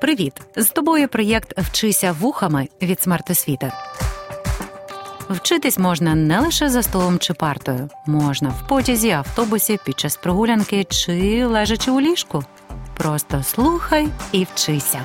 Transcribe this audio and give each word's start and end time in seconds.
Привіт! 0.00 0.32
З 0.56 0.68
тобою 0.68 1.08
проєкт 1.08 1.58
Вчися 1.58 2.12
вухами 2.12 2.68
від 2.82 3.00
смертосвіти. 3.00 3.72
Вчитись 5.30 5.78
можна 5.78 6.14
не 6.14 6.40
лише 6.40 6.68
за 6.68 6.82
столом 6.82 7.18
чи 7.18 7.34
партою, 7.34 7.88
можна 8.06 8.48
в 8.48 8.68
потязі, 8.68 9.10
автобусі, 9.10 9.78
під 9.84 9.98
час 9.98 10.16
прогулянки 10.16 10.84
чи 10.84 11.44
лежачи 11.44 11.90
у 11.90 12.00
ліжку. 12.00 12.44
Просто 12.96 13.42
слухай 13.42 14.08
і 14.32 14.44
вчися. 14.44 15.00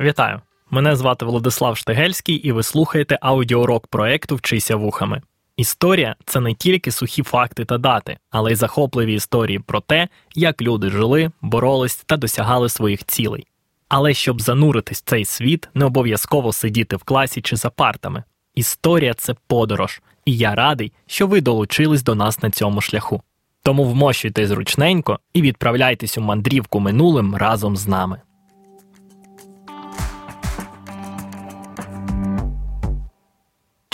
Вітаю! 0.00 0.40
Мене 0.70 0.96
звати 0.96 1.24
Владислав 1.24 1.76
Штегельський, 1.76 2.34
і 2.34 2.52
ви 2.52 2.62
слухаєте 2.62 3.18
аудіоурок 3.20 3.86
проекту 3.86 4.36
Вчися 4.36 4.76
вухами. 4.76 5.22
Історія 5.56 6.16
це 6.24 6.40
не 6.40 6.54
тільки 6.54 6.90
сухі 6.90 7.22
факти 7.22 7.64
та 7.64 7.78
дати, 7.78 8.18
але 8.30 8.52
й 8.52 8.54
захопливі 8.54 9.14
історії 9.14 9.58
про 9.58 9.80
те, 9.80 10.08
як 10.34 10.62
люди 10.62 10.90
жили, 10.90 11.30
боролись 11.40 11.96
та 12.06 12.16
досягали 12.16 12.68
своїх 12.68 13.04
цілей. 13.04 13.46
Але 13.88 14.14
щоб 14.14 14.40
зануритись 14.40 14.98
в 14.98 15.04
цей 15.04 15.24
світ, 15.24 15.68
не 15.74 15.84
обов'язково 15.84 16.52
сидіти 16.52 16.96
в 16.96 17.02
класі 17.02 17.40
чи 17.40 17.56
за 17.56 17.70
партами. 17.70 18.22
Історія 18.54 19.14
це 19.14 19.34
подорож, 19.46 20.02
і 20.24 20.36
я 20.36 20.54
радий, 20.54 20.92
що 21.06 21.26
ви 21.26 21.40
долучились 21.40 22.02
до 22.02 22.14
нас 22.14 22.42
на 22.42 22.50
цьому 22.50 22.80
шляху. 22.80 23.22
Тому 23.62 23.84
вмощуйте 23.84 24.46
зручненько 24.46 25.18
і 25.34 25.42
відправляйтесь 25.42 26.18
у 26.18 26.20
мандрівку 26.20 26.80
минулим 26.80 27.36
разом 27.36 27.76
з 27.76 27.86
нами. 27.86 28.20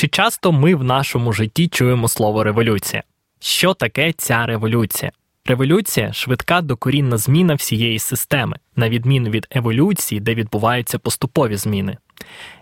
Чи 0.01 0.09
часто 0.09 0.53
ми 0.53 0.75
в 0.75 0.85
нашому 0.85 1.33
житті 1.33 1.69
чуємо 1.69 2.09
слово 2.09 2.45
революція? 2.45 3.03
Що 3.41 3.75
таке 3.75 4.13
ця 4.13 4.47
революція? 4.47 5.13
Революція 5.45 6.13
швидка 6.13 6.61
докорінна 6.61 7.19
зміна 7.19 7.55
всієї 7.55 7.99
системи, 7.99 8.57
на 8.77 8.89
відміну 8.89 9.31
від 9.31 9.47
еволюції, 9.51 10.21
де 10.21 10.35
відбуваються 10.35 10.99
поступові 10.99 11.57
зміни. 11.57 11.97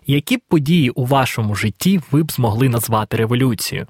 Які 0.06 0.36
б 0.36 0.40
події 0.48 0.90
у 0.90 1.04
вашому 1.04 1.54
житті 1.54 2.00
ви 2.10 2.22
б 2.22 2.32
змогли 2.32 2.68
назвати 2.68 3.16
революцією? 3.16 3.86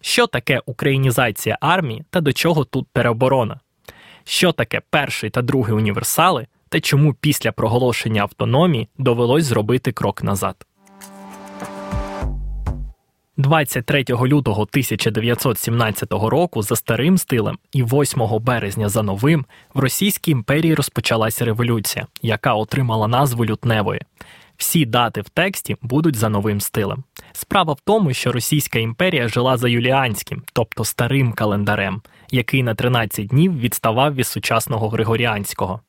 Що 0.00 0.26
таке 0.26 0.60
українізація 0.66 1.58
армії 1.60 2.04
та 2.10 2.20
до 2.20 2.32
чого 2.32 2.64
тут 2.64 2.86
тероборона? 2.92 3.60
Що 4.24 4.52
таке 4.52 4.80
перший 4.90 5.30
та 5.30 5.42
другий 5.42 5.74
універсали, 5.74 6.46
та 6.68 6.80
чому 6.80 7.14
після 7.14 7.52
проголошення 7.52 8.22
автономії 8.22 8.88
довелось 8.98 9.44
зробити 9.44 9.92
крок 9.92 10.22
назад? 10.22 10.66
23 13.38 14.04
лютого 14.08 14.62
1917 14.62 16.12
року 16.12 16.62
за 16.62 16.76
старим 16.76 17.18
стилем 17.18 17.58
і 17.72 17.82
8 17.82 18.22
березня 18.40 18.88
за 18.88 19.02
новим 19.02 19.46
в 19.74 19.80
Російській 19.80 20.30
імперії 20.30 20.74
розпочалася 20.74 21.44
революція, 21.44 22.06
яка 22.22 22.54
отримала 22.54 23.08
назву 23.08 23.46
Лютневої. 23.46 24.00
Всі 24.56 24.84
дати 24.84 25.20
в 25.20 25.28
тексті 25.28 25.76
будуть 25.82 26.16
за 26.16 26.28
новим 26.28 26.60
стилем. 26.60 27.04
Справа 27.32 27.72
в 27.72 27.80
тому, 27.84 28.12
що 28.12 28.32
Російська 28.32 28.78
імперія 28.78 29.28
жила 29.28 29.56
за 29.56 29.68
юліанським, 29.68 30.42
тобто 30.52 30.84
старим 30.84 31.32
календарем, 31.32 32.02
який 32.30 32.62
на 32.62 32.74
13 32.74 33.26
днів 33.26 33.60
відставав 33.60 34.14
від 34.14 34.26
сучасного 34.26 34.88
Григоріанського. 34.88 35.80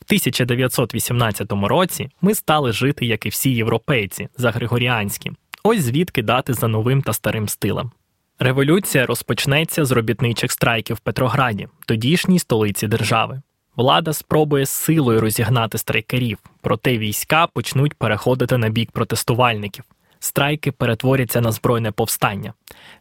В 0.00 0.04
1918 0.04 1.52
році 1.52 2.10
ми 2.20 2.34
стали 2.34 2.72
жити, 2.72 3.06
як 3.06 3.26
і 3.26 3.28
всі 3.28 3.50
європейці, 3.50 4.28
за 4.36 4.50
Григоріанським. 4.50 5.36
Ось 5.64 5.82
звідки 5.82 6.22
дати 6.22 6.54
за 6.54 6.68
новим 6.68 7.02
та 7.02 7.12
старим 7.12 7.48
стилем. 7.48 7.90
Революція 8.38 9.06
розпочнеться 9.06 9.84
з 9.84 9.92
робітничих 9.92 10.52
страйків 10.52 10.96
в 10.96 11.00
Петрограді, 11.00 11.68
тодішній 11.86 12.38
столиці 12.38 12.86
держави. 12.86 13.42
Влада 13.76 14.12
спробує 14.12 14.66
силою 14.66 15.20
розігнати 15.20 15.78
страйкерів, 15.78 16.38
проте 16.60 16.98
війська 16.98 17.46
почнуть 17.46 17.94
переходити 17.94 18.58
на 18.58 18.68
бік 18.68 18.90
протестувальників. 18.90 19.84
Страйки 20.18 20.72
перетворяться 20.72 21.40
на 21.40 21.52
збройне 21.52 21.92
повстання. 21.92 22.52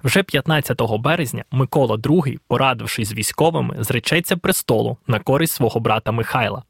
Вже 0.03 0.23
15 0.23 0.81
березня 0.99 1.43
Микола 1.51 1.95
II, 1.95 2.39
порадившись 2.47 3.09
з 3.09 3.13
військовими, 3.13 3.75
зречеться 3.79 4.37
престолу 4.37 4.97
на 5.07 5.19
користь 5.19 5.53
свого 5.53 5.79
брата 5.79 6.11
Михайла. 6.11 6.63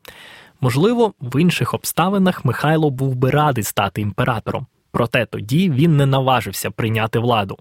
Можливо, 0.62 1.14
в 1.22 1.42
інших 1.42 1.74
обставинах 1.74 2.46
Михайло 2.46 2.90
був 2.90 3.16
би 3.16 3.30
радий 3.30 3.64
стати 3.64 4.02
імператором, 4.02 4.68
проте 4.92 5.26
тоді 5.26 5.70
він 5.70 5.98
не 5.98 6.06
наважився 6.06 6.72
прийняти 6.72 7.20
владу. 7.20 7.58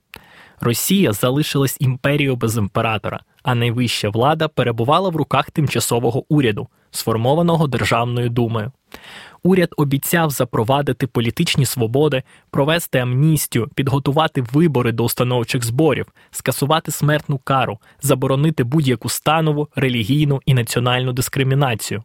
Росія 0.60 1.12
залишилась 1.12 1.76
імперією 1.80 2.36
без 2.36 2.56
імператора, 2.56 3.20
а 3.42 3.54
найвища 3.54 4.08
влада 4.08 4.48
перебувала 4.48 5.08
в 5.08 5.16
руках 5.16 5.50
тимчасового 5.50 6.24
уряду, 6.28 6.68
сформованого 6.90 7.66
Державною 7.66 8.28
думою. 8.28 8.72
Уряд 9.42 9.74
обіцяв 9.76 10.30
запровадити 10.30 11.06
політичні 11.06 11.66
свободи, 11.66 12.22
провести 12.50 12.98
амністію, 12.98 13.68
підготувати 13.74 14.42
вибори 14.52 14.92
до 14.92 15.04
установчих 15.04 15.64
зборів, 15.64 16.06
скасувати 16.30 16.90
смертну 16.90 17.38
кару, 17.38 17.78
заборонити 18.02 18.64
будь-яку 18.64 19.08
станову, 19.08 19.68
релігійну 19.76 20.40
і 20.46 20.54
національну 20.54 21.12
дискримінацію. 21.12 22.02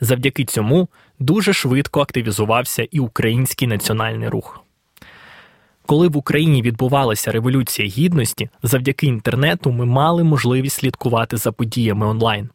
Завдяки 0.00 0.44
цьому 0.44 0.88
дуже 1.18 1.52
швидко 1.52 2.00
активізувався 2.00 2.86
і 2.90 3.00
український 3.00 3.68
національний 3.68 4.28
рух. 4.28 4.60
Коли 5.90 6.08
в 6.08 6.16
Україні 6.16 6.62
відбувалася 6.62 7.32
революція 7.32 7.88
гідності, 7.88 8.48
завдяки 8.62 9.06
інтернету 9.06 9.72
ми 9.72 9.84
мали 9.86 10.24
можливість 10.24 10.76
слідкувати 10.76 11.36
за 11.36 11.52
подіями 11.52 12.06
онлайн. 12.06 12.48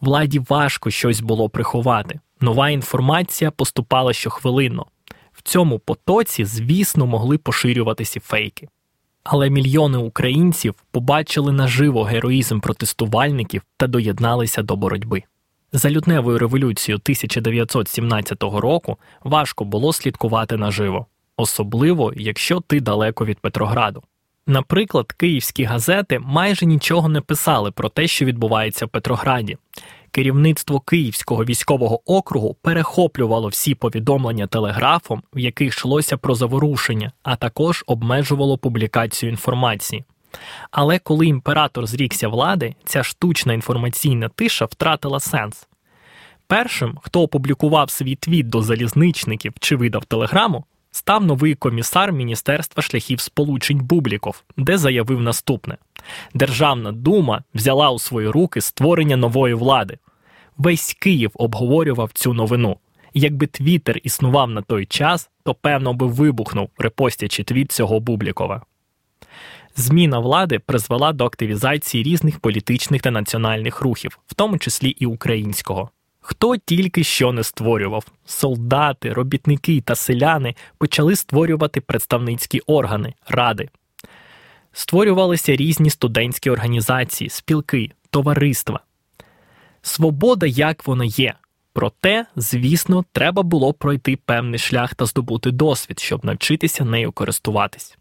Владі 0.00 0.40
важко 0.48 0.90
щось 0.90 1.20
було 1.20 1.48
приховати. 1.48 2.20
Нова 2.40 2.70
інформація 2.70 3.50
поступала 3.50 4.12
щохвилинно. 4.12 4.86
В 5.32 5.42
цьому 5.42 5.78
потоці, 5.78 6.44
звісно, 6.44 7.06
могли 7.06 7.38
поширюватися 7.38 8.20
фейки. 8.20 8.68
Але 9.24 9.50
мільйони 9.50 9.98
українців 9.98 10.74
побачили 10.90 11.52
наживо 11.52 12.02
героїзм 12.02 12.60
протестувальників 12.60 13.62
та 13.76 13.86
доєдналися 13.86 14.62
до 14.62 14.76
боротьби. 14.76 15.22
За 15.72 15.90
лютневою 15.90 16.38
революцією 16.38 16.96
1917 17.04 18.42
року 18.42 18.98
важко 19.24 19.64
було 19.64 19.92
слідкувати 19.92 20.56
наживо, 20.56 21.06
особливо 21.36 22.12
якщо 22.16 22.60
ти 22.60 22.80
далеко 22.80 23.24
від 23.24 23.38
Петрограду. 23.38 24.02
Наприклад, 24.46 25.12
київські 25.12 25.64
газети 25.64 26.18
майже 26.18 26.66
нічого 26.66 27.08
не 27.08 27.20
писали 27.20 27.70
про 27.70 27.88
те, 27.88 28.06
що 28.06 28.24
відбувається 28.24 28.86
в 28.86 28.88
Петрограді. 28.88 29.56
Керівництво 30.10 30.80
Київського 30.80 31.44
військового 31.44 32.12
округу 32.12 32.56
перехоплювало 32.62 33.48
всі 33.48 33.74
повідомлення 33.74 34.46
телеграфом, 34.46 35.22
в 35.34 35.38
яких 35.38 35.68
йшлося 35.68 36.16
про 36.16 36.34
заворушення, 36.34 37.12
а 37.22 37.36
також 37.36 37.84
обмежувало 37.86 38.58
публікацію 38.58 39.30
інформації. 39.30 40.04
Але 40.70 40.98
коли 40.98 41.26
імператор 41.26 41.86
зрікся 41.86 42.28
влади, 42.28 42.74
ця 42.84 43.02
штучна 43.02 43.52
інформаційна 43.52 44.28
тиша 44.28 44.64
втратила 44.64 45.20
сенс. 45.20 45.68
Першим, 46.46 46.98
хто 47.02 47.22
опублікував 47.22 47.90
свій 47.90 48.16
твіт 48.16 48.48
до 48.48 48.62
залізничників 48.62 49.52
чи 49.60 49.76
видав 49.76 50.04
телеграму, 50.04 50.64
став 50.92 51.24
новий 51.24 51.54
комісар 51.54 52.12
Міністерства 52.12 52.82
шляхів 52.82 53.20
сполучень 53.20 53.78
Бубліков, 53.78 54.42
де 54.56 54.78
заявив 54.78 55.20
наступне: 55.20 55.76
Державна 56.34 56.92
дума 56.92 57.42
взяла 57.54 57.90
у 57.90 57.98
свої 57.98 58.28
руки 58.28 58.60
створення 58.60 59.16
нової 59.16 59.54
влади. 59.54 59.98
Весь 60.56 60.94
Київ 61.00 61.30
обговорював 61.34 62.12
цю 62.12 62.34
новину. 62.34 62.76
Якби 63.14 63.46
Твіттер 63.46 64.00
існував 64.02 64.50
на 64.50 64.62
той 64.62 64.86
час, 64.86 65.30
то 65.44 65.54
певно 65.54 65.92
би 65.94 66.06
вибухнув, 66.06 66.68
репостячи 66.78 67.44
твіт 67.44 67.72
цього 67.72 68.00
Бублікова. 68.00 68.62
Зміна 69.76 70.18
влади 70.18 70.58
призвела 70.58 71.12
до 71.12 71.24
активізації 71.26 72.04
різних 72.04 72.38
політичних 72.38 73.02
та 73.02 73.10
національних 73.10 73.80
рухів, 73.80 74.18
в 74.26 74.34
тому 74.34 74.58
числі 74.58 74.88
і 74.88 75.06
українського. 75.06 75.90
Хто 76.24 76.56
тільки 76.56 77.04
що 77.04 77.32
не 77.32 77.42
створював, 77.42 78.06
солдати, 78.24 79.12
робітники 79.12 79.80
та 79.80 79.94
селяни 79.94 80.54
почали 80.78 81.16
створювати 81.16 81.80
представницькі 81.80 82.60
органи, 82.60 83.14
ради. 83.28 83.68
Створювалися 84.72 85.56
різні 85.56 85.90
студентські 85.90 86.50
організації, 86.50 87.30
спілки, 87.30 87.90
товариства. 88.10 88.80
Свобода, 89.82 90.46
як 90.46 90.86
вона 90.86 91.04
є. 91.04 91.34
Проте, 91.72 92.26
звісно, 92.36 93.04
треба 93.12 93.42
було 93.42 93.72
пройти 93.72 94.16
певний 94.16 94.58
шлях 94.58 94.94
та 94.94 95.06
здобути 95.06 95.50
досвід, 95.50 96.00
щоб 96.00 96.24
навчитися 96.24 96.84
нею 96.84 97.12
користуватись. 97.12 97.98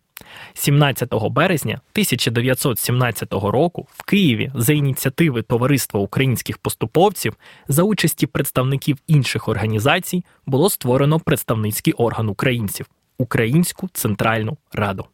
17 0.53 1.13
березня 1.29 1.81
1917 1.91 3.33
року 3.33 3.87
в 3.91 4.03
Києві 4.03 4.51
за 4.55 4.73
ініціативи 4.73 5.41
Товариства 5.41 5.99
українських 5.99 6.57
поступовців 6.57 7.37
за 7.67 7.83
участі 7.83 8.27
представників 8.27 8.97
інших 9.07 9.47
організацій 9.47 10.25
було 10.45 10.69
створено 10.69 11.19
представницький 11.19 11.93
орган 11.93 12.29
українців 12.29 12.85
Українську 13.17 13.89
Центральну 13.93 14.57
Раду. 14.73 15.05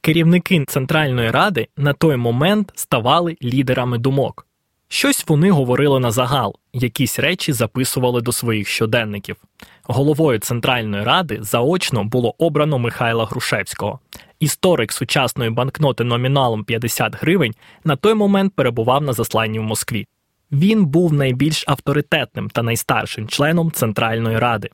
Керівники 0.00 0.64
Центральної 0.68 1.30
Ради 1.30 1.68
на 1.76 1.92
той 1.92 2.16
момент 2.16 2.72
ставали 2.74 3.36
лідерами 3.42 3.98
думок. 3.98 4.46
Щось 4.88 5.24
вони 5.28 5.50
говорили 5.50 6.00
на 6.00 6.10
загал, 6.10 6.56
якісь 6.72 7.18
речі 7.18 7.52
записували 7.52 8.20
до 8.20 8.32
своїх 8.32 8.68
щоденників. 8.68 9.36
Головою 9.84 10.38
Центральної 10.38 11.04
ради 11.04 11.38
заочно 11.40 12.04
було 12.04 12.34
обрано 12.38 12.78
Михайла 12.78 13.24
Грушевського. 13.24 13.98
Історик 14.40 14.92
сучасної 14.92 15.50
банкноти 15.50 16.04
номіналом 16.04 16.64
50 16.64 17.16
гривень 17.20 17.54
на 17.84 17.96
той 17.96 18.14
момент 18.14 18.52
перебував 18.56 19.02
на 19.02 19.12
засланні 19.12 19.58
в 19.58 19.62
Москві. 19.62 20.06
Він 20.52 20.86
був 20.86 21.12
найбільш 21.12 21.64
авторитетним 21.66 22.50
та 22.50 22.62
найстаршим 22.62 23.28
членом 23.28 23.72
Центральної 23.72 24.38
ради, 24.38 24.70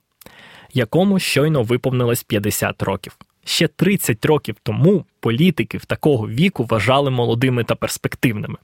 якому 0.73 1.19
щойно 1.19 1.63
виповнилось 1.63 2.23
50 2.23 2.83
років. 2.83 3.17
Ще 3.45 3.69
30 3.69 4.25
років 4.25 4.57
тому 4.63 5.05
політиків 5.21 5.85
такого 5.85 6.29
віку 6.29 6.65
вважали 6.65 7.11
молодими 7.11 7.65
та 7.65 7.75
перспективними. 7.75 8.57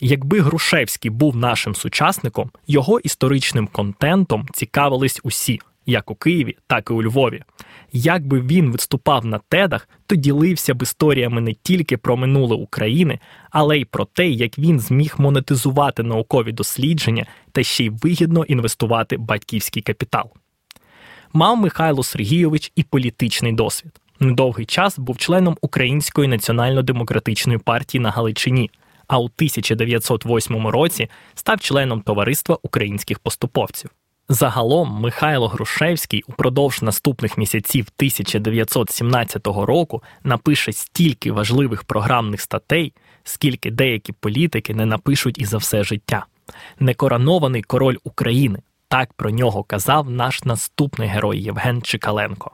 Якби 0.00 0.40
Грушевський 0.40 1.10
був 1.10 1.36
нашим 1.36 1.74
сучасником, 1.74 2.50
його 2.66 3.00
історичним 3.00 3.66
контентом 3.66 4.48
цікавились 4.52 5.20
усі, 5.22 5.60
як 5.86 6.10
у 6.10 6.14
Києві, 6.14 6.56
так 6.66 6.90
і 6.90 6.92
у 6.92 7.02
Львові. 7.02 7.42
Якби 7.92 8.40
він 8.40 8.70
виступав 8.70 9.24
на 9.24 9.40
тедах, 9.48 9.88
то 10.06 10.16
ділився 10.16 10.74
б 10.74 10.82
історіями 10.82 11.40
не 11.40 11.54
тільки 11.62 11.96
про 11.96 12.16
минуле 12.16 12.56
України, 12.56 13.18
але 13.50 13.78
й 13.78 13.84
про 13.84 14.04
те, 14.04 14.28
як 14.28 14.58
він 14.58 14.80
зміг 14.80 15.14
монетизувати 15.18 16.02
наукові 16.02 16.52
дослідження 16.52 17.26
та 17.52 17.62
ще 17.62 17.84
й 17.84 17.88
вигідно 17.88 18.44
інвестувати 18.44 19.16
батьківський 19.16 19.82
капітал. 19.82 20.30
Мав 21.32 21.56
Михайло 21.56 22.02
Сергійович 22.02 22.72
і 22.76 22.82
політичний 22.82 23.52
досвід. 23.52 23.92
Недовгий 24.20 24.66
час 24.66 24.98
був 24.98 25.18
членом 25.18 25.56
Української 25.60 26.28
національно-демократичної 26.28 27.58
партії 27.58 28.00
на 28.00 28.10
Галичині 28.10 28.70
а 29.12 29.18
у 29.18 29.24
1908 29.24 30.66
році 30.66 31.08
став 31.34 31.60
членом 31.60 32.00
товариства 32.00 32.58
українських 32.62 33.18
поступовців. 33.18 33.90
Загалом 34.28 35.00
Михайло 35.00 35.48
Грушевський 35.48 36.22
упродовж 36.28 36.82
наступних 36.82 37.38
місяців 37.38 37.86
1917 37.96 39.46
року 39.46 40.02
напише 40.24 40.72
стільки 40.72 41.32
важливих 41.32 41.84
програмних 41.84 42.40
статей, 42.40 42.92
скільки 43.24 43.70
деякі 43.70 44.12
політики 44.12 44.74
не 44.74 44.86
напишуть 44.86 45.38
і 45.38 45.44
за 45.44 45.56
все 45.56 45.84
життя. 45.84 46.26
Некоронований 46.78 47.62
король 47.62 47.96
України. 48.04 48.58
Так 48.88 49.12
про 49.12 49.30
нього 49.30 49.62
казав 49.64 50.10
наш 50.10 50.44
наступний 50.44 51.08
герой 51.08 51.40
Євген 51.40 51.82
Чикаленко. 51.82 52.50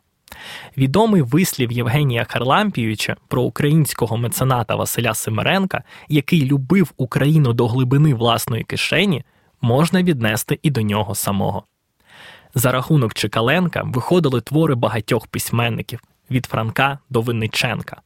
Відомий 0.77 1.23
вислів 1.23 1.73
Євгенія 1.73 2.25
Харлампійовича 2.25 3.17
про 3.29 3.43
українського 3.43 4.17
мецената 4.17 4.75
Василя 4.75 5.15
Семеренка, 5.15 5.83
який 6.09 6.45
любив 6.45 6.93
Україну 6.97 7.53
до 7.53 7.69
глибини 7.69 8.15
власної 8.15 8.65
кишені, 8.65 9.25
можна 9.61 10.03
віднести 10.03 10.59
і 10.63 10.71
до 10.71 10.83
нього 10.83 11.15
самого. 11.15 11.65
За 12.55 12.73
рахунок 12.73 13.15
Чекаленка 13.15 13.83
виходили 13.83 14.41
твори 14.41 14.75
багатьох 14.75 15.27
письменників 15.27 16.01
від 16.31 16.47
Франка 16.47 16.99
до 17.11 17.21
Винниченка. 17.21 18.01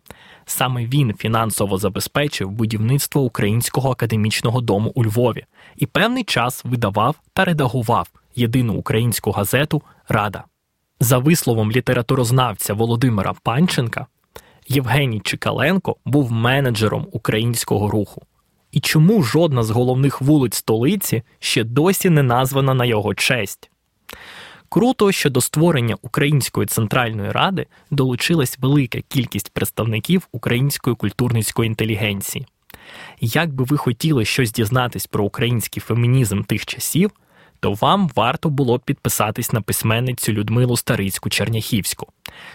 Саме 0.44 0.86
він 0.86 1.14
фінансово 1.14 1.78
забезпечив 1.78 2.50
будівництво 2.50 3.22
Українського 3.22 3.90
академічного 3.90 4.60
дому 4.60 4.92
у 4.94 5.04
Львові 5.04 5.44
і 5.76 5.86
певний 5.86 6.24
час 6.24 6.64
видавав 6.64 7.16
та 7.32 7.44
редагував 7.44 8.08
єдину 8.36 8.74
українську 8.74 9.30
газету 9.30 9.82
Рада. 10.08 10.44
За 11.00 11.18
висловом 11.18 11.72
літературознавця 11.72 12.74
Володимира 12.74 13.34
Панченка, 13.42 14.06
Євгеній 14.68 15.20
Чикаленко 15.20 15.96
був 16.04 16.32
менеджером 16.32 17.06
українського 17.12 17.88
руху. 17.88 18.22
І 18.72 18.80
чому 18.80 19.22
жодна 19.22 19.62
з 19.62 19.70
головних 19.70 20.20
вулиць 20.20 20.54
столиці 20.54 21.22
ще 21.38 21.64
досі 21.64 22.10
не 22.10 22.22
названа 22.22 22.74
на 22.74 22.84
його 22.84 23.14
честь? 23.14 23.70
Круто, 24.68 25.12
що 25.12 25.30
до 25.30 25.40
створення 25.40 25.96
Української 26.02 26.66
центральної 26.66 27.30
ради 27.30 27.66
долучилась 27.90 28.58
велика 28.58 29.00
кількість 29.08 29.50
представників 29.50 30.28
української 30.32 30.96
культурницької 30.96 31.66
інтелігенції. 31.66 32.46
Як 33.20 33.52
би 33.52 33.64
ви 33.64 33.76
хотіли 33.76 34.24
щось 34.24 34.52
дізнатись 34.52 35.06
про 35.06 35.24
український 35.24 35.80
фемінізм 35.80 36.42
тих 36.42 36.66
часів, 36.66 37.10
то 37.62 37.72
вам 37.72 38.10
варто 38.16 38.50
було 38.50 38.78
б 38.78 38.80
підписатись 38.84 39.52
на 39.52 39.60
письменницю 39.60 40.32
Людмилу 40.32 40.76
Старицьку 40.76 41.30
Черняхівську, 41.30 42.06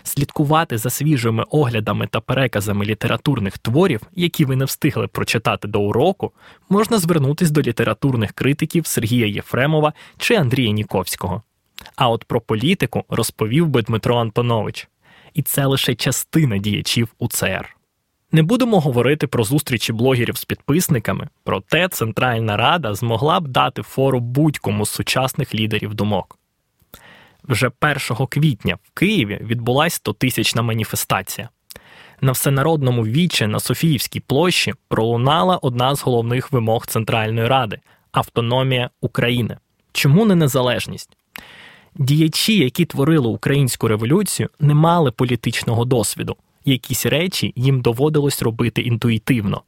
слідкувати 0.03 0.77
за 0.77 0.89
свіжими 0.89 1.45
оглядами 1.49 2.07
та 2.07 2.19
переказами 2.19 2.85
літературних 2.85 3.57
творів, 3.57 4.01
які 4.15 4.45
ви 4.45 4.55
не 4.55 4.65
встигли 4.65 5.07
прочитати 5.07 5.67
до 5.67 5.81
уроку, 5.81 6.31
можна 6.69 6.99
звернутись 6.99 7.51
до 7.51 7.61
літературних 7.61 8.31
критиків 8.31 8.85
Сергія 8.85 9.27
Єфремова 9.27 9.93
чи 10.17 10.35
Андрія 10.35 10.71
Ніковського. 10.71 11.41
А 11.95 12.09
от 12.09 12.23
про 12.23 12.41
політику 12.41 13.03
розповів 13.09 13.67
би 13.67 13.81
Дмитро 13.81 14.17
Антонович, 14.17 14.87
і 15.33 15.41
це 15.41 15.65
лише 15.65 15.95
частина 15.95 16.57
діячів 16.57 17.07
УЦР. 17.19 17.76
Не 18.31 18.43
будемо 18.43 18.79
говорити 18.79 19.27
про 19.27 19.43
зустрічі 19.43 19.93
блогерів 19.93 20.37
з 20.37 20.45
підписниками, 20.45 21.27
проте 21.43 21.87
Центральна 21.87 22.57
Рада 22.57 22.93
змогла 22.93 23.39
б 23.39 23.47
дати 23.47 23.81
фору 23.81 24.19
будь-кому 24.19 24.85
з 24.85 24.89
сучасних 24.89 25.55
лідерів 25.55 25.93
думок. 25.93 26.37
Вже 27.43 27.71
1 27.81 28.27
квітня 28.27 28.77
в 28.83 28.91
Києві 28.93 29.39
відбулася 29.41 30.01
100-тисячна 30.05 30.61
маніфестація. 30.61 31.49
На 32.21 32.31
всенародному 32.31 33.05
вічі 33.05 33.47
на 33.47 33.59
Софіївській 33.59 34.19
площі 34.19 34.73
пролунала 34.87 35.57
одна 35.57 35.95
з 35.95 36.01
головних 36.01 36.51
вимог 36.51 36.87
Центральної 36.87 37.47
Ради 37.47 37.79
автономія 38.11 38.89
України. 39.01 39.57
Чому 39.91 40.25
не 40.25 40.35
незалежність? 40.35 41.09
Діячі, 41.95 42.57
які 42.57 42.85
творили 42.85 43.27
українську 43.27 43.87
революцію, 43.87 44.49
не 44.59 44.73
мали 44.73 45.11
політичного 45.11 45.85
досвіду 45.85 46.35
якісь 46.67 47.05
речі 47.05 47.53
їм 47.55 47.81
доводилось 47.81 48.41
робити 48.41 48.81
інтуїтивно. 48.81 49.61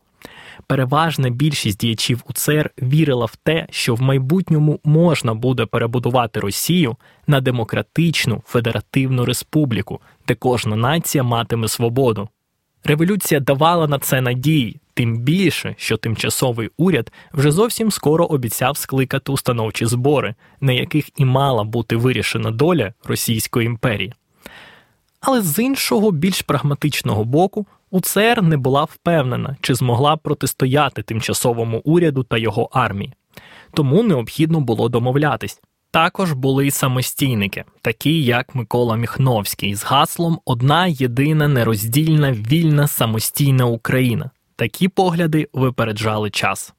Переважна 0.67 1.29
більшість 1.29 1.79
діячів 1.79 2.23
УЦР 2.29 2.69
вірила 2.81 3.25
в 3.25 3.35
те, 3.35 3.67
що 3.69 3.95
в 3.95 4.01
майбутньому 4.01 4.79
можна 4.83 5.33
буде 5.33 5.65
перебудувати 5.65 6.39
Росію 6.39 6.95
на 7.27 7.41
демократичну 7.41 8.43
федеративну 8.45 9.25
республіку, 9.25 9.99
де 10.27 10.35
кожна 10.35 10.75
нація 10.75 11.23
матиме 11.23 11.67
свободу. 11.67 12.29
Революція 12.83 13.39
давала 13.39 13.87
на 13.87 13.99
це 13.99 14.21
надії, 14.21 14.79
тим 14.93 15.17
більше, 15.17 15.75
що 15.77 15.97
тимчасовий 15.97 16.69
уряд 16.77 17.11
вже 17.33 17.51
зовсім 17.51 17.91
скоро 17.91 18.25
обіцяв 18.25 18.77
скликати 18.77 19.31
установчі 19.31 19.85
збори, 19.85 20.35
на 20.61 20.71
яких 20.71 21.09
і 21.17 21.25
мала 21.25 21.63
бути 21.63 21.95
вирішена 21.95 22.51
доля 22.51 22.93
Російської 23.03 23.65
імперії. 23.65 24.13
Але 25.21 25.41
з 25.41 25.59
іншого, 25.59 26.11
більш 26.11 26.41
прагматичного 26.41 27.23
боку, 27.23 27.65
УЦР 27.91 28.41
не 28.41 28.57
була 28.57 28.83
впевнена, 28.83 29.57
чи 29.61 29.75
змогла 29.75 30.17
протистояти 30.17 31.01
тимчасовому 31.03 31.81
уряду 31.85 32.23
та 32.23 32.37
його 32.37 32.69
армії, 32.71 33.13
тому 33.73 34.03
необхідно 34.03 34.59
було 34.59 34.89
домовлятись. 34.89 35.61
Також 35.91 36.33
були 36.33 36.67
й 36.67 36.71
самостійники, 36.71 37.63
такі 37.81 38.23
як 38.23 38.55
Микола 38.55 38.95
Міхновський, 38.95 39.75
з 39.75 39.83
гаслом 39.83 40.39
Одна 40.45 40.87
єдина 40.87 41.47
нероздільна 41.47 42.31
вільна 42.31 42.87
самостійна 42.87 43.65
Україна. 43.65 44.29
Такі 44.55 44.87
погляди 44.87 45.47
випереджали 45.53 46.29
час. 46.29 46.73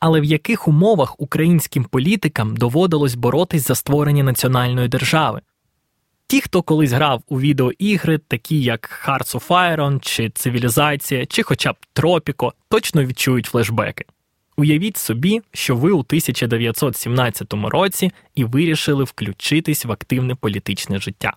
Але 0.00 0.20
в 0.20 0.24
яких 0.24 0.68
умовах 0.68 1.20
українським 1.20 1.84
політикам 1.84 2.56
доводилось 2.56 3.14
боротись 3.14 3.66
за 3.66 3.74
створення 3.74 4.22
національної 4.22 4.88
держави? 4.88 5.40
Ті, 6.30 6.40
хто 6.40 6.62
колись 6.62 6.92
грав 6.92 7.22
у 7.28 7.40
відеоігри, 7.40 8.18
такі 8.18 8.62
як 8.62 9.04
Hearts 9.06 9.34
of 9.34 9.46
Iron, 9.48 10.00
чи 10.00 10.30
Цивілізація, 10.30 11.26
чи 11.26 11.42
хоча 11.42 11.72
б 11.72 11.76
Тропіко, 11.92 12.54
точно 12.68 13.04
відчують 13.04 13.46
флешбеки. 13.46 14.04
Уявіть 14.56 14.96
собі, 14.96 15.40
що 15.52 15.76
ви 15.76 15.90
у 15.90 15.98
1917 15.98 17.54
році 17.54 18.10
і 18.34 18.44
вирішили 18.44 19.04
включитись 19.04 19.84
в 19.84 19.92
активне 19.92 20.34
політичне 20.34 20.98
життя. 20.98 21.32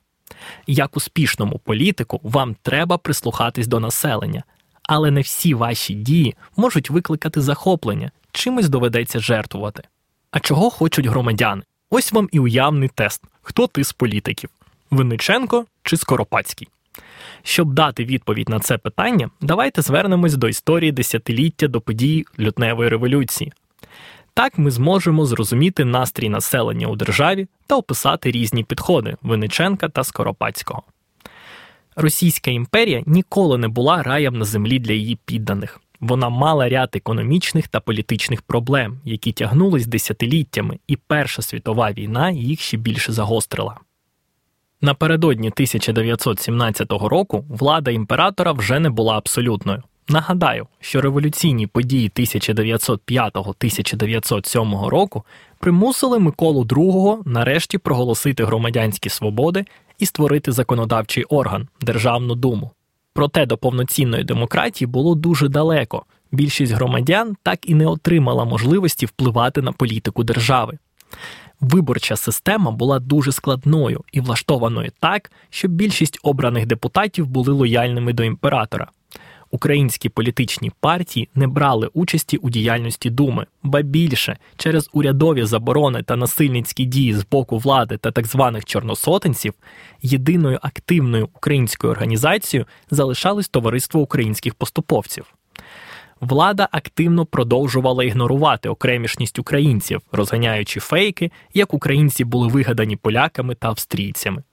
Як 0.67 0.97
успішному 0.97 1.59
політику 1.59 2.19
вам 2.23 2.55
треба 2.61 2.97
прислухатись 2.97 3.67
до 3.67 3.79
населення, 3.79 4.43
але 4.83 5.11
не 5.11 5.21
всі 5.21 5.53
ваші 5.53 5.93
дії 5.93 6.35
можуть 6.57 6.89
викликати 6.89 7.41
захоплення, 7.41 8.11
чимось 8.31 8.69
доведеться 8.69 9.19
жертвувати. 9.19 9.83
А 10.31 10.39
чого 10.39 10.69
хочуть 10.69 11.05
громадяни? 11.05 11.63
Ось 11.89 12.11
вам 12.11 12.29
і 12.31 12.39
уявний 12.39 12.89
тест: 12.95 13.23
хто 13.41 13.67
ти 13.67 13.83
з 13.83 13.93
політиків: 13.93 14.49
Винниченко 14.91 15.65
чи 15.83 15.97
Скоропадський? 15.97 16.67
Щоб 17.43 17.73
дати 17.73 18.05
відповідь 18.05 18.49
на 18.49 18.59
це 18.59 18.77
питання, 18.77 19.29
давайте 19.41 19.81
звернемось 19.81 20.35
до 20.35 20.47
історії 20.49 20.91
десятиліття 20.91 21.67
до 21.67 21.81
подій 21.81 22.25
лютневої 22.39 22.89
революції. 22.89 23.53
Так 24.33 24.57
ми 24.57 24.71
зможемо 24.71 25.25
зрозуміти 25.25 25.85
настрій 25.85 26.29
населення 26.29 26.87
у 26.87 26.95
державі 26.95 27.47
та 27.67 27.75
описати 27.75 28.31
різні 28.31 28.63
підходи 28.63 29.15
Винниченка 29.21 29.89
та 29.89 30.03
Скоропадського. 30.03 30.83
Російська 31.95 32.51
імперія 32.51 33.03
ніколи 33.05 33.57
не 33.57 33.67
була 33.67 34.03
раєм 34.03 34.37
на 34.37 34.45
землі 34.45 34.79
для 34.79 34.93
її 34.93 35.17
підданих. 35.25 35.81
Вона 35.99 36.29
мала 36.29 36.69
ряд 36.69 36.89
економічних 36.93 37.67
та 37.67 37.79
політичних 37.79 38.41
проблем, 38.41 38.99
які 39.05 39.31
тягнулись 39.31 39.87
десятиліттями, 39.87 40.79
і 40.87 40.95
Перша 40.95 41.41
світова 41.41 41.91
війна 41.91 42.31
їх 42.31 42.61
ще 42.61 42.77
більше 42.77 43.11
загострила. 43.11 43.77
Напередодні 44.83 45.47
1917 45.47 46.91
року 46.91 47.45
влада 47.49 47.91
імператора 47.91 48.51
вже 48.51 48.79
не 48.79 48.89
була 48.89 49.17
абсолютною. 49.17 49.83
Нагадаю, 50.09 50.67
що 50.79 51.01
революційні 51.01 51.67
події 51.67 52.11
1905-1907 52.15 54.85
року 54.85 55.23
примусили 55.59 56.19
Миколу 56.19 56.63
II 56.63 57.21
нарешті 57.25 57.77
проголосити 57.77 58.45
громадянські 58.45 59.09
свободи 59.09 59.65
і 59.99 60.05
створити 60.05 60.51
законодавчий 60.51 61.23
орган 61.23 61.67
Державну 61.81 62.35
думу. 62.35 62.71
Проте 63.13 63.45
до 63.45 63.57
повноцінної 63.57 64.23
демократії 64.23 64.87
було 64.87 65.15
дуже 65.15 65.47
далеко. 65.47 66.05
Більшість 66.31 66.73
громадян 66.73 67.35
так 67.43 67.69
і 67.69 67.75
не 67.75 67.87
отримала 67.87 68.45
можливості 68.45 69.05
впливати 69.05 69.61
на 69.61 69.71
політику 69.71 70.23
держави. 70.23 70.77
Виборча 71.61 72.15
система 72.15 72.71
була 72.71 72.99
дуже 72.99 73.31
складною 73.31 74.03
і 74.11 74.21
влаштованою 74.21 74.91
так, 74.99 75.31
щоб 75.49 75.71
більшість 75.71 76.19
обраних 76.23 76.65
депутатів 76.65 77.27
були 77.27 77.53
лояльними 77.53 78.13
до 78.13 78.23
імператора. 78.23 78.87
Українські 79.51 80.09
політичні 80.09 80.71
партії 80.79 81.29
не 81.35 81.47
брали 81.47 81.89
участі 81.93 82.37
у 82.37 82.49
діяльності 82.49 83.09
Думи, 83.09 83.45
ба 83.63 83.81
більше 83.81 84.37
через 84.57 84.89
урядові 84.93 85.45
заборони 85.45 86.03
та 86.03 86.15
насильницькі 86.15 86.85
дії 86.85 87.13
з 87.13 87.25
боку 87.31 87.57
влади 87.57 87.97
та 87.97 88.11
так 88.11 88.27
званих 88.27 88.65
чорносотенців, 88.65 89.53
єдиною 90.01 90.59
активною 90.61 91.29
українською 91.35 91.91
організацією 91.93 92.67
залишалось 92.91 93.49
товариство 93.49 94.01
українських 94.01 94.55
поступовців. 94.55 95.25
Влада 96.21 96.67
активно 96.71 97.25
продовжувала 97.25 98.03
ігнорувати 98.03 98.69
окремішність 98.69 99.39
українців, 99.39 100.01
розганяючи 100.11 100.79
фейки, 100.79 101.31
як 101.53 101.73
українці 101.73 102.23
були 102.23 102.47
вигадані 102.47 102.95
поляками 102.95 103.55
та 103.55 103.67
австрійцями. 103.67 104.43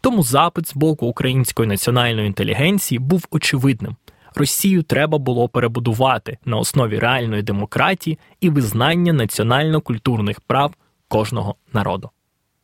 Тому 0.00 0.22
запит 0.22 0.68
з 0.68 0.76
боку 0.76 1.06
української 1.06 1.68
національної 1.68 2.26
інтелігенції 2.26 2.98
був 2.98 3.26
очевидним. 3.30 3.96
Росію 4.34 4.82
треба 4.82 5.18
було 5.18 5.48
перебудувати 5.48 6.38
на 6.44 6.56
основі 6.56 6.98
реальної 6.98 7.42
демократії 7.42 8.18
і 8.40 8.50
визнання 8.50 9.12
національно-культурних 9.12 10.40
прав 10.40 10.74
кожного 11.08 11.54
народу. 11.72 12.10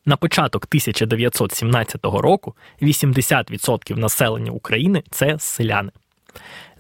На 0.07 0.17
початок 0.17 0.65
1917 0.65 2.05
року 2.05 2.55
80% 2.83 3.99
населення 3.99 4.51
України 4.51 5.03
це 5.11 5.39
селяни. 5.39 5.91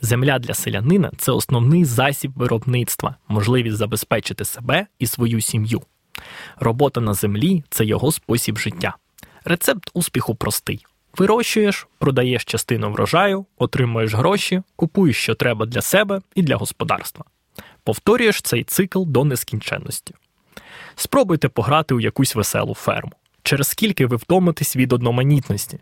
Земля 0.00 0.38
для 0.38 0.54
селянина 0.54 1.10
це 1.18 1.32
основний 1.32 1.84
засіб 1.84 2.32
виробництва, 2.36 3.14
можливість 3.28 3.76
забезпечити 3.76 4.44
себе 4.44 4.86
і 4.98 5.06
свою 5.06 5.40
сім'ю. 5.40 5.82
Робота 6.60 7.00
на 7.00 7.14
землі 7.14 7.64
це 7.70 7.84
його 7.84 8.12
спосіб 8.12 8.58
життя. 8.58 8.96
Рецепт 9.44 9.90
успіху 9.94 10.34
простий: 10.34 10.86
вирощуєш, 11.16 11.86
продаєш 11.98 12.44
частину 12.44 12.90
врожаю, 12.90 13.46
отримуєш 13.58 14.14
гроші, 14.14 14.62
купуєш, 14.76 15.16
що 15.16 15.34
треба 15.34 15.66
для 15.66 15.80
себе 15.80 16.20
і 16.34 16.42
для 16.42 16.56
господарства. 16.56 17.24
Повторюєш 17.84 18.42
цей 18.42 18.64
цикл 18.64 19.04
до 19.06 19.24
нескінченності. 19.24 20.14
Спробуйте 20.94 21.48
пограти 21.48 21.94
у 21.94 22.00
якусь 22.00 22.34
веселу 22.34 22.74
ферму, 22.74 23.12
через 23.42 23.68
скільки 23.68 24.06
ви 24.06 24.16
втомитесь 24.16 24.76
від 24.76 24.92
одноманітності. 24.92 25.78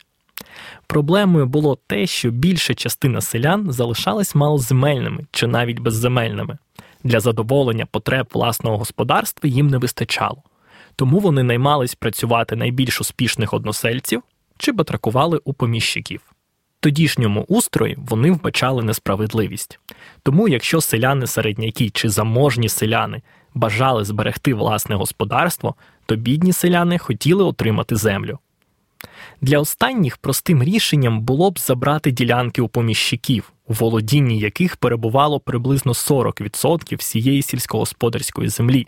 Проблемою 0.87 1.47
було 1.47 1.79
те, 1.87 2.07
що 2.07 2.31
більша 2.31 2.75
частина 2.75 3.21
селян 3.21 3.73
залишалась 3.73 4.35
малоземельними 4.35 5.27
чи 5.31 5.47
навіть 5.47 5.79
безземельними. 5.79 6.59
Для 7.05 7.21
задоволення 7.21 7.87
потреб 7.87 8.27
власного 8.33 8.79
господарства 8.79 9.51
їм 9.51 9.69
не 9.69 9.79
вистачало, 9.79 10.43
тому 10.97 11.19
вони 11.19 11.43
наймались 11.43 11.95
працювати 11.95 12.57
найбільш 12.57 13.01
успішних 13.01 13.55
односельців 13.55 14.23
чи 14.59 14.73
батракували 14.73 15.41
у 15.45 15.53
поміщиків. 15.53 16.21
Тодішньому 16.81 17.45
устрої 17.49 17.97
вони 17.99 18.31
вбачали 18.31 18.83
несправедливість. 18.83 19.81
Тому, 20.23 20.49
якщо 20.49 20.81
селяни 20.81 21.27
середняки 21.27 21.91
чи 21.91 22.09
заможні 22.09 22.69
селяни 22.69 23.23
бажали 23.55 24.05
зберегти 24.05 24.55
власне 24.55 24.95
господарство, 24.95 25.75
то 26.07 26.17
бідні 26.17 26.53
селяни 26.53 26.99
хотіли 26.99 27.45
отримати 27.45 27.97
землю. 27.97 28.39
Для 29.41 29.59
останніх 29.59 30.17
простим 30.17 30.63
рішенням 30.63 31.21
було 31.21 31.51
б 31.51 31.59
забрати 31.59 32.11
ділянки 32.11 32.63
у 32.63 32.69
поміщиків, 32.69 33.53
у 33.67 33.73
володінні 33.73 34.39
яких 34.39 34.77
перебувало 34.77 35.41
приблизно 35.41 35.93
40% 35.93 36.99
всієї 36.99 37.43
сільськогосподарської 37.43 38.49
землі. 38.49 38.87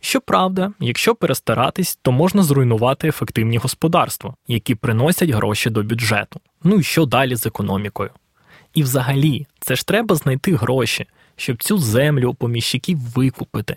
Щоправда, 0.00 0.72
якщо 0.80 1.14
перестаратись, 1.14 1.98
то 2.02 2.12
можна 2.12 2.42
зруйнувати 2.42 3.08
ефективні 3.08 3.56
господарства, 3.56 4.34
які 4.48 4.74
приносять 4.74 5.30
гроші 5.30 5.70
до 5.70 5.82
бюджету. 5.82 6.40
Ну 6.64 6.76
і 6.76 6.82
що 6.82 7.06
далі 7.06 7.36
з 7.36 7.46
економікою? 7.46 8.10
І 8.74 8.82
взагалі, 8.82 9.46
це 9.60 9.76
ж 9.76 9.86
треба 9.86 10.14
знайти 10.14 10.54
гроші, 10.54 11.06
щоб 11.36 11.62
цю 11.62 11.78
землю 11.78 12.30
у 12.30 12.34
поміщиків 12.34 12.98
викупити. 12.98 13.76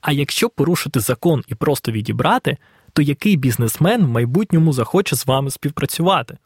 А 0.00 0.12
якщо 0.12 0.48
порушити 0.48 1.00
закон 1.00 1.44
і 1.48 1.54
просто 1.54 1.92
відібрати, 1.92 2.56
то 2.92 3.02
який 3.02 3.36
бізнесмен 3.36 4.04
в 4.04 4.08
майбутньому 4.08 4.72
захоче 4.72 5.16
з 5.16 5.26
вами 5.26 5.50
співпрацювати? 5.50 6.38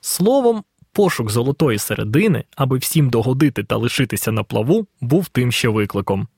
Словом, 0.00 0.64
пошук 0.92 1.30
золотої 1.30 1.78
середини, 1.78 2.44
аби 2.56 2.78
всім 2.78 3.10
догодити 3.10 3.64
та 3.64 3.76
лишитися 3.76 4.32
на 4.32 4.42
плаву, 4.42 4.86
був 5.00 5.28
тим 5.28 5.52
ще 5.52 5.68
викликом. 5.68 6.28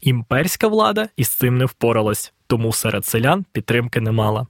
Імперська 0.00 0.68
влада 0.68 1.08
із 1.16 1.28
цим 1.28 1.58
не 1.58 1.64
впоралась, 1.64 2.32
тому 2.46 2.72
серед 2.72 3.04
селян 3.04 3.44
підтримки 3.52 4.00
не 4.00 4.12
мала. 4.12 4.46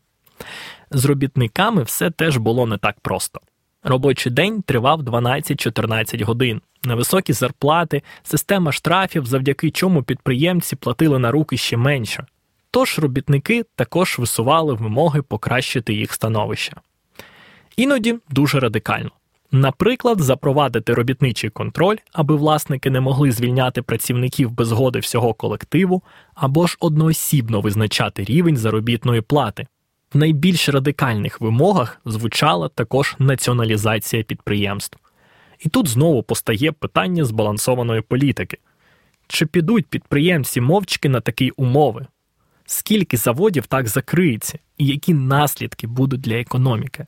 З 0.91 1.05
робітниками 1.05 1.83
все 1.83 2.11
теж 2.11 2.37
було 2.37 2.67
не 2.67 2.79
так 2.79 3.01
просто. 3.01 3.41
Робочий 3.83 4.33
день 4.33 4.63
тривав 4.63 5.03
12-14 5.03 6.25
годин. 6.25 6.61
Невисокі 6.85 7.33
зарплати, 7.33 8.03
система 8.23 8.73
штрафів, 8.73 9.27
завдяки 9.27 9.71
чому 9.71 10.03
підприємці 10.03 10.77
платили 10.77 11.19
на 11.19 11.31
руки 11.31 11.57
ще 11.57 11.77
менше. 11.77 12.27
Тож 12.71 12.99
робітники 12.99 13.65
також 13.77 14.19
висували 14.19 14.75
вимоги 14.75 15.23
покращити 15.23 15.95
їх 15.95 16.13
становище. 16.13 16.77
Іноді 17.77 18.19
дуже 18.31 18.61
радикально. 18.61 19.11
Наприклад, 19.53 20.21
запровадити 20.21 20.95
робітничий 20.95 21.51
контроль, 21.51 21.97
аби 22.13 22.37
власники 22.37 22.91
не 22.91 23.01
могли 23.01 23.33
звільняти 23.33 23.83
працівників 23.83 24.51
без 24.51 24.69
згоди 24.69 24.99
всього 24.99 25.35
колективу, 25.35 26.03
або 26.35 26.67
ж 26.67 26.77
одноосібно 26.81 27.61
визначати 27.61 28.25
рівень 28.25 28.57
заробітної 28.57 29.21
плати. 29.21 29.67
В 30.15 30.19
найбільш 30.19 30.69
радикальних 30.69 31.41
вимогах 31.41 32.01
звучала 32.05 32.69
також 32.69 33.17
націоналізація 33.19 34.23
підприємств. 34.23 34.99
І 35.59 35.69
тут 35.69 35.89
знову 35.89 36.23
постає 36.23 36.73
питання 36.73 37.25
збалансованої 37.25 38.01
політики: 38.01 38.59
чи 39.27 39.47
підуть 39.47 39.87
підприємці 39.87 40.61
мовчки 40.61 41.09
на 41.09 41.21
такі 41.21 41.51
умови? 41.51 42.07
Скільки 42.71 43.17
заводів 43.17 43.67
так 43.67 43.89
закриється, 43.89 44.59
і 44.79 44.87
які 44.87 45.15
наслідки 45.15 45.87
будуть 45.87 46.21
для 46.21 46.35
економіки? 46.35 47.07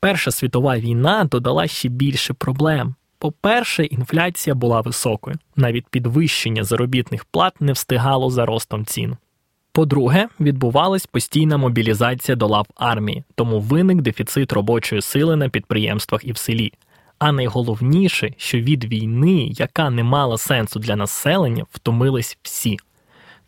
Перша 0.00 0.30
світова 0.30 0.78
війна 0.78 1.24
додала 1.24 1.66
ще 1.66 1.88
більше 1.88 2.34
проблем. 2.34 2.94
По-перше, 3.18 3.84
інфляція 3.84 4.54
була 4.54 4.80
високою, 4.80 5.36
навіть 5.56 5.88
підвищення 5.88 6.64
заробітних 6.64 7.24
плат 7.24 7.60
не 7.60 7.72
встигало 7.72 8.30
за 8.30 8.46
ростом 8.46 8.84
цін. 8.84 9.16
По-друге, 9.72 10.28
відбувалась 10.40 11.06
постійна 11.06 11.56
мобілізація 11.56 12.36
до 12.36 12.46
лав 12.46 12.66
армії, 12.76 13.24
тому 13.34 13.60
виник 13.60 14.00
дефіцит 14.00 14.52
робочої 14.52 15.02
сили 15.02 15.36
на 15.36 15.48
підприємствах 15.48 16.24
і 16.24 16.32
в 16.32 16.36
селі. 16.36 16.72
А 17.18 17.32
найголовніше, 17.32 18.34
що 18.36 18.58
від 18.58 18.84
війни, 18.84 19.48
яка 19.52 19.90
не 19.90 20.02
мала 20.02 20.38
сенсу 20.38 20.78
для 20.78 20.96
населення, 20.96 21.64
втомились 21.72 22.38
всі. 22.42 22.78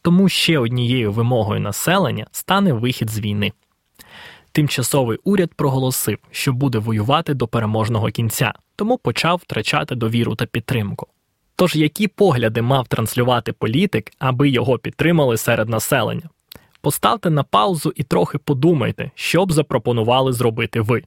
Тому 0.09 0.29
ще 0.29 0.59
однією 0.59 1.13
вимогою 1.13 1.61
населення 1.61 2.27
стане 2.33 2.73
вихід 2.73 3.11
з 3.11 3.21
війни. 3.21 3.53
Тимчасовий 4.53 5.19
уряд 5.25 5.55
проголосив, 5.55 6.19
що 6.31 6.53
буде 6.53 6.79
воювати 6.79 7.35
до 7.35 7.49
переможного 7.49 8.09
кінця, 8.09 8.53
тому 8.77 8.99
почав 8.99 9.37
втрачати 9.37 9.95
довіру 9.95 10.35
та 10.35 10.47
підтримку. 10.47 11.07
Тож 11.57 11.77
які 11.77 12.09
погляди 12.09 12.63
мав 12.63 12.89
транслювати 12.89 13.53
політик, 13.53 14.13
аби 14.19 14.49
його 14.49 14.79
підтримали 14.79 15.37
серед 15.37 15.69
населення? 15.69 16.29
Поставте 16.81 17.31
на 17.31 17.43
паузу 17.43 17.93
і 17.97 18.03
трохи 18.03 18.39
подумайте, 18.39 19.11
що 19.15 19.47
б 19.47 19.53
запропонували 19.53 20.33
зробити 20.33 20.81
ви. 20.81 21.03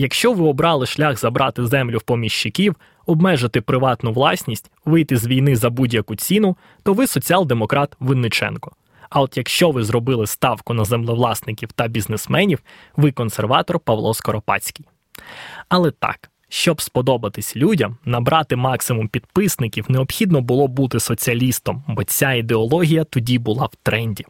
Якщо 0.00 0.32
ви 0.32 0.44
обрали 0.44 0.86
шлях 0.86 1.18
забрати 1.18 1.66
землю 1.66 1.98
в 1.98 2.02
поміщиків, 2.02 2.76
обмежити 3.06 3.60
приватну 3.60 4.12
власність, 4.12 4.70
вийти 4.84 5.16
з 5.16 5.26
війни 5.26 5.56
за 5.56 5.70
будь-яку 5.70 6.16
ціну, 6.16 6.56
то 6.82 6.92
ви 6.92 7.06
соціал-демократ 7.06 7.96
Винниченко. 8.00 8.72
А 9.10 9.20
от 9.20 9.36
якщо 9.36 9.70
ви 9.70 9.84
зробили 9.84 10.26
ставку 10.26 10.74
на 10.74 10.84
землевласників 10.84 11.72
та 11.72 11.88
бізнесменів, 11.88 12.62
ви 12.96 13.12
консерватор 13.12 13.80
Павло 13.80 14.14
Скоропадський. 14.14 14.86
Але 15.68 15.90
так, 15.90 16.30
щоб 16.48 16.80
сподобатись 16.80 17.56
людям, 17.56 17.96
набрати 18.04 18.56
максимум 18.56 19.08
підписників, 19.08 19.84
необхідно 19.88 20.40
було 20.40 20.68
бути 20.68 21.00
соціалістом, 21.00 21.84
бо 21.88 22.04
ця 22.04 22.32
ідеологія 22.32 23.04
тоді 23.04 23.38
була 23.38 23.66
в 23.66 23.74
тренді. 23.82 24.24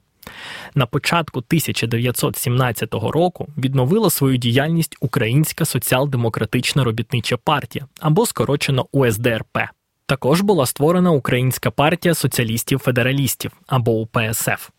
На 0.74 0.86
початку 0.86 1.38
1917 1.38 2.94
року 2.94 3.48
відновила 3.58 4.10
свою 4.10 4.36
діяльність 4.36 4.96
Українська 5.00 5.64
соціал-демократична 5.64 6.84
робітнича 6.84 7.36
партія 7.36 7.86
або 8.00 8.26
скорочено 8.26 8.86
УСДРП. 8.92 9.58
Також 10.06 10.40
була 10.40 10.66
створена 10.66 11.10
Українська 11.10 11.70
партія 11.70 12.14
соціалістів-федералістів 12.14 13.52
або 13.66 13.92
УПСФ, 13.92 14.70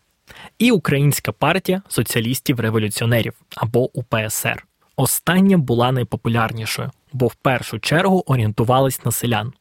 і 0.58 0.70
Українська 0.70 1.32
партія 1.32 1.82
соціалістів-революціонерів 1.88 3.32
або 3.56 3.98
УПСР. 3.98 4.64
Остання 4.96 5.58
була 5.58 5.92
найпопулярнішою, 5.92 6.90
бо 7.12 7.26
в 7.26 7.34
першу 7.34 7.78
чергу 7.78 8.24
орієнтувалась 8.26 9.04
на 9.04 9.12
селян. 9.12 9.52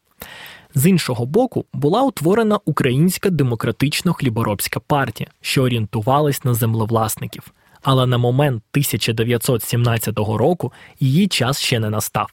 З 0.76 0.86
іншого 0.86 1.26
боку, 1.26 1.66
була 1.74 2.02
утворена 2.02 2.60
Українська 2.66 3.30
демократично 3.30 4.14
хліборобська 4.14 4.80
партія, 4.80 5.30
що 5.42 5.64
орієнтувалась 5.64 6.44
на 6.44 6.54
землевласників. 6.54 7.44
Але 7.82 8.08
на 8.08 8.18
момент 8.18 8.64
1917 8.72 10.18
року 10.18 10.74
її 11.00 11.28
час 11.28 11.60
ще 11.60 11.80
не 11.80 11.90
настав. 11.90 12.32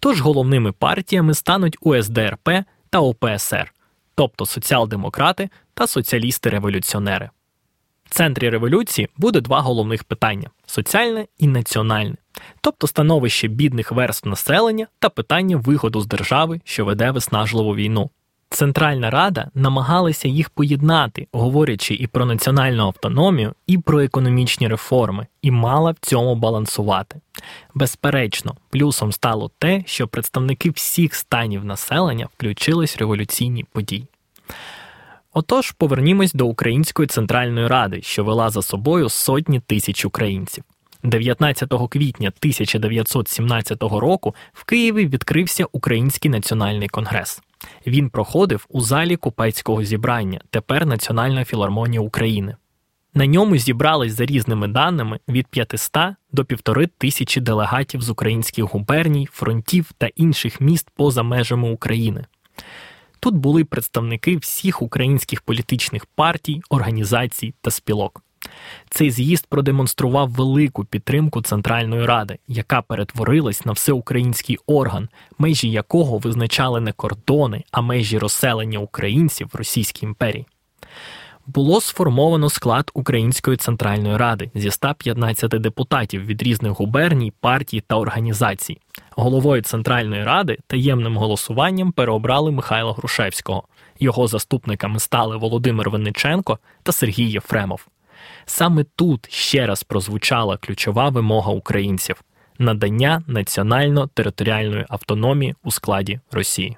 Тож 0.00 0.20
головними 0.20 0.72
партіями 0.72 1.34
стануть 1.34 1.76
УСДРП 1.80 2.48
та 2.90 3.00
ОПСР, 3.00 3.72
тобто 4.14 4.46
соціал-демократи 4.46 5.48
та 5.74 5.84
соціалісти-революціонери. 5.84 7.30
В 8.04 8.10
центрі 8.10 8.50
революції 8.50 9.08
буде 9.16 9.40
два 9.40 9.60
головних 9.60 10.04
питання 10.04 10.50
соціальне 10.66 11.26
і 11.38 11.46
національне, 11.46 12.16
тобто 12.60 12.86
становище 12.86 13.48
бідних 13.48 13.92
верств 13.92 14.28
населення 14.28 14.86
та 14.98 15.08
питання 15.08 15.56
виходу 15.56 16.00
з 16.00 16.06
держави, 16.06 16.60
що 16.64 16.84
веде 16.84 17.10
виснажливу 17.10 17.74
війну. 17.74 18.10
Центральна 18.50 19.10
Рада 19.10 19.50
намагалася 19.54 20.28
їх 20.28 20.50
поєднати, 20.50 21.26
говорячи 21.32 21.94
і 21.94 22.06
про 22.06 22.24
національну 22.24 22.82
автономію, 22.82 23.54
і 23.66 23.78
про 23.78 24.00
економічні 24.00 24.68
реформи, 24.68 25.26
і 25.42 25.50
мала 25.50 25.90
в 25.90 25.96
цьому 26.00 26.34
балансувати. 26.34 27.20
Безперечно, 27.74 28.54
плюсом 28.70 29.12
стало 29.12 29.50
те, 29.58 29.82
що 29.86 30.08
представники 30.08 30.70
всіх 30.70 31.14
станів 31.14 31.64
населення 31.64 32.28
включились 32.36 32.96
в 32.96 32.98
революційні 32.98 33.64
події. 33.72 34.06
Отож, 35.32 35.70
повернімось 35.70 36.32
до 36.32 36.46
Української 36.46 37.08
центральної 37.08 37.66
ради, 37.66 38.02
що 38.02 38.24
вела 38.24 38.50
за 38.50 38.62
собою 38.62 39.08
сотні 39.08 39.60
тисяч 39.60 40.04
українців. 40.04 40.64
19 41.02 41.72
квітня 41.90 42.28
1917 42.28 43.82
року 43.82 44.34
в 44.52 44.64
Києві 44.64 45.06
відкрився 45.06 45.66
Український 45.72 46.30
національний 46.30 46.88
конгрес. 46.88 47.42
Він 47.86 48.10
проходив 48.10 48.66
у 48.68 48.80
залі 48.80 49.16
купецького 49.16 49.84
зібрання, 49.84 50.40
тепер 50.50 50.86
Національна 50.86 51.44
філармонія 51.44 52.00
України. 52.00 52.56
На 53.14 53.26
ньому 53.26 53.56
зібрались 53.56 54.12
за 54.12 54.26
різними 54.26 54.68
даними 54.68 55.18
від 55.28 55.46
500 55.46 55.92
до 56.32 56.44
півтори 56.44 56.86
тисячі 56.86 57.40
делегатів 57.40 58.02
з 58.02 58.10
українських 58.10 58.64
губерній, 58.64 59.28
фронтів 59.32 59.92
та 59.98 60.06
інших 60.06 60.60
міст 60.60 60.90
поза 60.96 61.22
межами 61.22 61.70
України. 61.70 62.24
Тут 63.20 63.34
були 63.34 63.64
представники 63.64 64.36
всіх 64.36 64.82
українських 64.82 65.40
політичних 65.40 66.06
партій, 66.06 66.62
організацій 66.70 67.54
та 67.60 67.70
спілок. 67.70 68.22
Цей 68.90 69.10
з'їзд 69.10 69.46
продемонстрував 69.46 70.30
велику 70.30 70.84
підтримку 70.84 71.42
Центральної 71.42 72.06
Ради, 72.06 72.38
яка 72.48 72.82
перетворилась 72.82 73.66
на 73.66 73.72
всеукраїнський 73.72 74.58
орган, 74.66 75.08
межі 75.38 75.70
якого 75.70 76.18
визначали 76.18 76.80
не 76.80 76.92
кордони, 76.92 77.64
а 77.70 77.80
межі 77.80 78.18
розселення 78.18 78.78
українців 78.78 79.50
в 79.52 79.56
Російській 79.56 80.06
імперії. 80.06 80.46
Було 81.46 81.80
сформовано 81.80 82.50
склад 82.50 82.90
Української 82.94 83.56
центральної 83.56 84.16
ради 84.16 84.50
зі 84.54 84.70
115 84.70 85.50
депутатів 85.50 86.26
від 86.26 86.42
різних 86.42 86.72
губерній, 86.72 87.32
партій 87.40 87.80
та 87.80 87.96
організацій. 87.96 88.78
Головою 89.10 89.62
Центральної 89.62 90.24
ради 90.24 90.58
таємним 90.66 91.16
голосуванням 91.16 91.92
переобрали 91.92 92.50
Михайла 92.50 92.92
Грушевського. 92.92 93.64
Його 94.00 94.26
заступниками 94.26 95.00
стали 95.00 95.36
Володимир 95.36 95.90
Винниченко 95.90 96.58
та 96.82 96.92
Сергій 96.92 97.30
Єфремов. 97.30 97.86
Саме 98.50 98.84
тут 98.84 99.26
ще 99.30 99.66
раз 99.66 99.82
прозвучала 99.82 100.56
ключова 100.56 101.08
вимога 101.08 101.52
українців 101.52 102.22
надання 102.58 103.22
національно-територіальної 103.26 104.84
автономії 104.88 105.54
у 105.62 105.70
складі 105.70 106.20
Росії. 106.30 106.76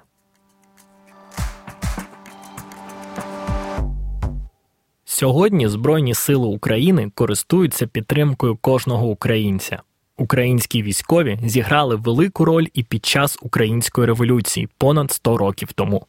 Сьогодні 5.05 5.67
Збройні 5.67 6.13
сили 6.13 6.47
України 6.47 7.11
користуються 7.15 7.87
підтримкою 7.87 8.55
кожного 8.55 9.07
українця. 9.07 9.81
Українські 10.17 10.83
військові 10.83 11.39
зіграли 11.43 11.95
велику 11.95 12.45
роль 12.45 12.67
і 12.73 12.83
під 12.83 13.05
час 13.05 13.37
української 13.41 14.07
революції 14.07 14.69
понад 14.77 15.11
100 15.11 15.37
років 15.37 15.73
тому. 15.73 16.05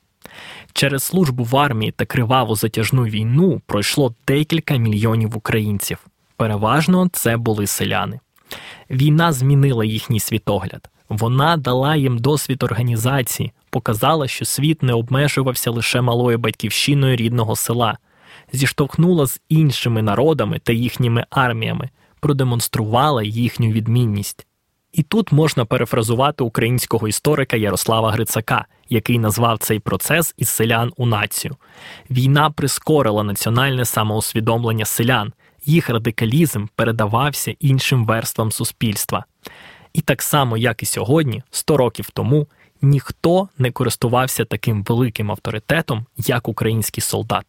Через 0.72 1.02
службу 1.02 1.44
в 1.44 1.56
армії 1.56 1.92
та 1.92 2.04
криваву 2.04 2.56
затяжну 2.56 3.04
війну 3.04 3.60
пройшло 3.66 4.14
декілька 4.26 4.76
мільйонів 4.76 5.36
українців. 5.36 5.98
Переважно 6.36 7.08
це 7.12 7.36
були 7.36 7.66
селяни. 7.66 8.20
Війна 8.90 9.32
змінила 9.32 9.84
їхній 9.84 10.20
світогляд. 10.20 10.88
Вона 11.08 11.56
дала 11.56 11.96
їм 11.96 12.18
досвід 12.18 12.62
організації, 12.62 13.52
показала, 13.70 14.28
що 14.28 14.44
світ 14.44 14.82
не 14.82 14.92
обмежувався 14.92 15.70
лише 15.70 16.00
малою 16.00 16.38
батьківщиною 16.38 17.16
рідного 17.16 17.56
села, 17.56 17.98
зіштовхнула 18.52 19.26
з 19.26 19.40
іншими 19.48 20.02
народами 20.02 20.58
та 20.58 20.72
їхніми 20.72 21.26
арміями, 21.30 21.90
продемонструвала 22.20 23.22
їхню 23.22 23.70
відмінність. 23.70 24.46
І 24.92 25.02
тут 25.02 25.32
можна 25.32 25.64
перефразувати 25.64 26.44
українського 26.44 27.08
історика 27.08 27.56
Ярослава 27.56 28.12
Грицака, 28.12 28.66
який 28.92 29.18
назвав 29.18 29.58
цей 29.58 29.78
процес 29.78 30.34
із 30.36 30.48
селян 30.48 30.92
у 30.96 31.06
націю. 31.06 31.56
Війна 32.10 32.50
прискорила 32.50 33.22
національне 33.22 33.84
самоусвідомлення 33.84 34.84
селян, 34.84 35.32
їх 35.64 35.90
радикалізм 35.90 36.66
передавався 36.76 37.54
іншим 37.60 38.06
верствам 38.06 38.52
суспільства. 38.52 39.24
І 39.92 40.00
так 40.00 40.22
само, 40.22 40.56
як 40.56 40.82
і 40.82 40.86
сьогодні, 40.86 41.42
100 41.50 41.76
років 41.76 42.10
тому, 42.10 42.46
ніхто 42.82 43.48
не 43.58 43.70
користувався 43.70 44.44
таким 44.44 44.82
великим 44.82 45.30
авторитетом, 45.30 46.06
як 46.16 46.48
український 46.48 47.02
солдат. 47.02 47.44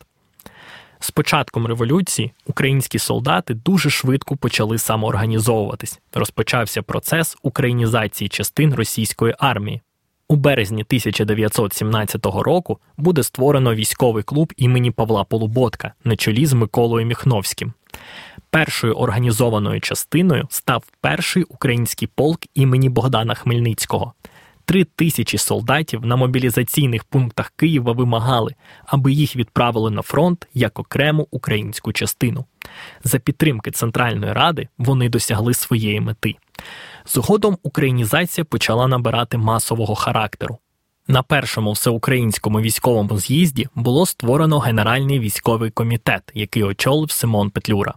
З 0.99 1.12
початком 1.12 1.67
революції 1.67 2.32
українські 2.45 2.99
солдати 2.99 3.53
дуже 3.53 3.89
швидко 3.89 4.36
почали 4.38 4.77
самоорганізовуватись. 4.77 5.99
Розпочався 6.13 6.82
процес 6.82 7.38
українізації 7.41 8.29
частин 8.29 8.73
російської 8.73 9.36
армії. 9.39 9.82
У 10.34 10.36
березні 10.36 10.82
1917 10.82 12.26
року 12.26 12.80
буде 12.98 13.24
створено 13.24 13.76
військовий 13.76 14.24
клуб 14.24 14.54
імені 14.58 14.91
Павла 14.91 15.24
Полуботка 15.24 15.93
на 16.04 16.15
чолі 16.15 16.46
з 16.46 16.54
Миколою 16.54 17.06
Міхновським. 17.06 17.74
Першою 18.50 18.93
організованою 18.93 19.82
частиною 19.82 20.48
став 20.50 20.84
перший 21.02 21.43
український 21.43 22.10
полк 22.15 22.39
імені 22.56 22.89
Богдана 22.89 23.36
Хмельницького. 23.36 24.13
Три 24.65 24.84
тисячі 24.84 25.38
солдатів 25.38 26.06
на 26.06 26.15
мобілізаційних 26.15 27.04
пунктах 27.04 27.54
Києва 27.56 27.91
вимагали, 27.91 28.56
аби 28.86 29.12
їх 29.12 29.36
відправили 29.36 29.91
на 29.91 30.02
фронт 30.02 30.48
як 30.54 30.80
окрему 30.80 31.28
українську 31.32 31.93
частину. 31.93 32.46
За 33.04 33.19
підтримки 33.19 33.72
Центральної 33.72 34.34
Ради 34.34 34.67
вони 34.78 35.10
досягли 35.10 35.54
своєї 35.54 36.02
мети. 36.02 36.36
Згодом 37.06 37.58
українізація 37.63 38.46
почала 38.46 38.88
набирати 38.88 39.38
масового 39.38 39.96
характеру. 39.96 40.58
На 41.08 41.24
першому 41.24 41.72
всеукраїнському 41.72 42.62
військовому 42.62 43.20
з'їзді 43.20 43.68
було 43.76 44.06
створено 44.06 44.60
Генеральний 44.60 45.20
військовий 45.20 45.72
комітет, 45.72 46.32
який 46.34 46.63
очолив 46.63 47.12
Симон 47.12 47.50
Петлюра. 47.50 47.94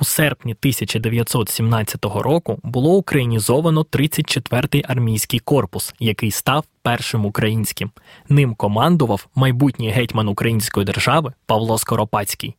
У 0.00 0.04
серпні 0.04 0.52
1917 0.52 2.04
року 2.04 2.58
було 2.62 2.94
українізовано 2.96 3.82
34-й 3.82 4.84
армійський 4.88 5.40
корпус, 5.40 5.94
який 5.98 6.30
став 6.30 6.64
першим 6.82 7.26
українським. 7.26 7.90
Ним 8.28 8.54
командував 8.54 9.26
майбутній 9.34 9.90
гетьман 9.90 10.28
Української 10.28 10.86
держави 10.86 11.32
Павло 11.46 11.78
Скоропадський. 11.78 12.54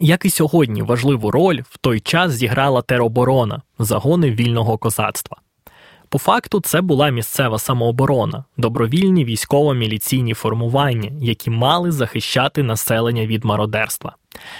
Як 0.00 0.24
і 0.24 0.30
сьогодні, 0.30 0.82
важливу 0.82 1.30
роль 1.30 1.60
в 1.70 1.78
той 1.78 2.00
час 2.00 2.32
зіграла 2.32 2.82
тероборона, 2.82 3.62
загони 3.78 4.30
вільного 4.30 4.78
козацтва. 4.78 5.36
По 6.12 6.18
факту, 6.18 6.60
це 6.60 6.80
була 6.80 7.10
місцева 7.10 7.58
самооборона, 7.58 8.44
добровільні 8.56 9.24
військово-міліційні 9.24 10.34
формування, 10.34 11.10
які 11.20 11.50
мали 11.50 11.92
захищати 11.92 12.62
населення 12.62 13.26
від 13.26 13.44
мародерства. 13.44 14.16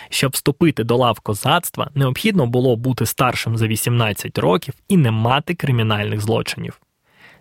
Щоб 0.08 0.32
вступити 0.32 0.84
до 0.84 0.96
лав 0.96 1.20
козацтва, 1.20 1.90
необхідно 1.94 2.46
було 2.46 2.76
бути 2.76 3.06
старшим 3.06 3.56
за 3.56 3.66
18 3.66 4.38
років 4.38 4.74
і 4.88 4.96
не 4.96 5.10
мати 5.10 5.54
кримінальних 5.54 6.20
злочинів. 6.20 6.80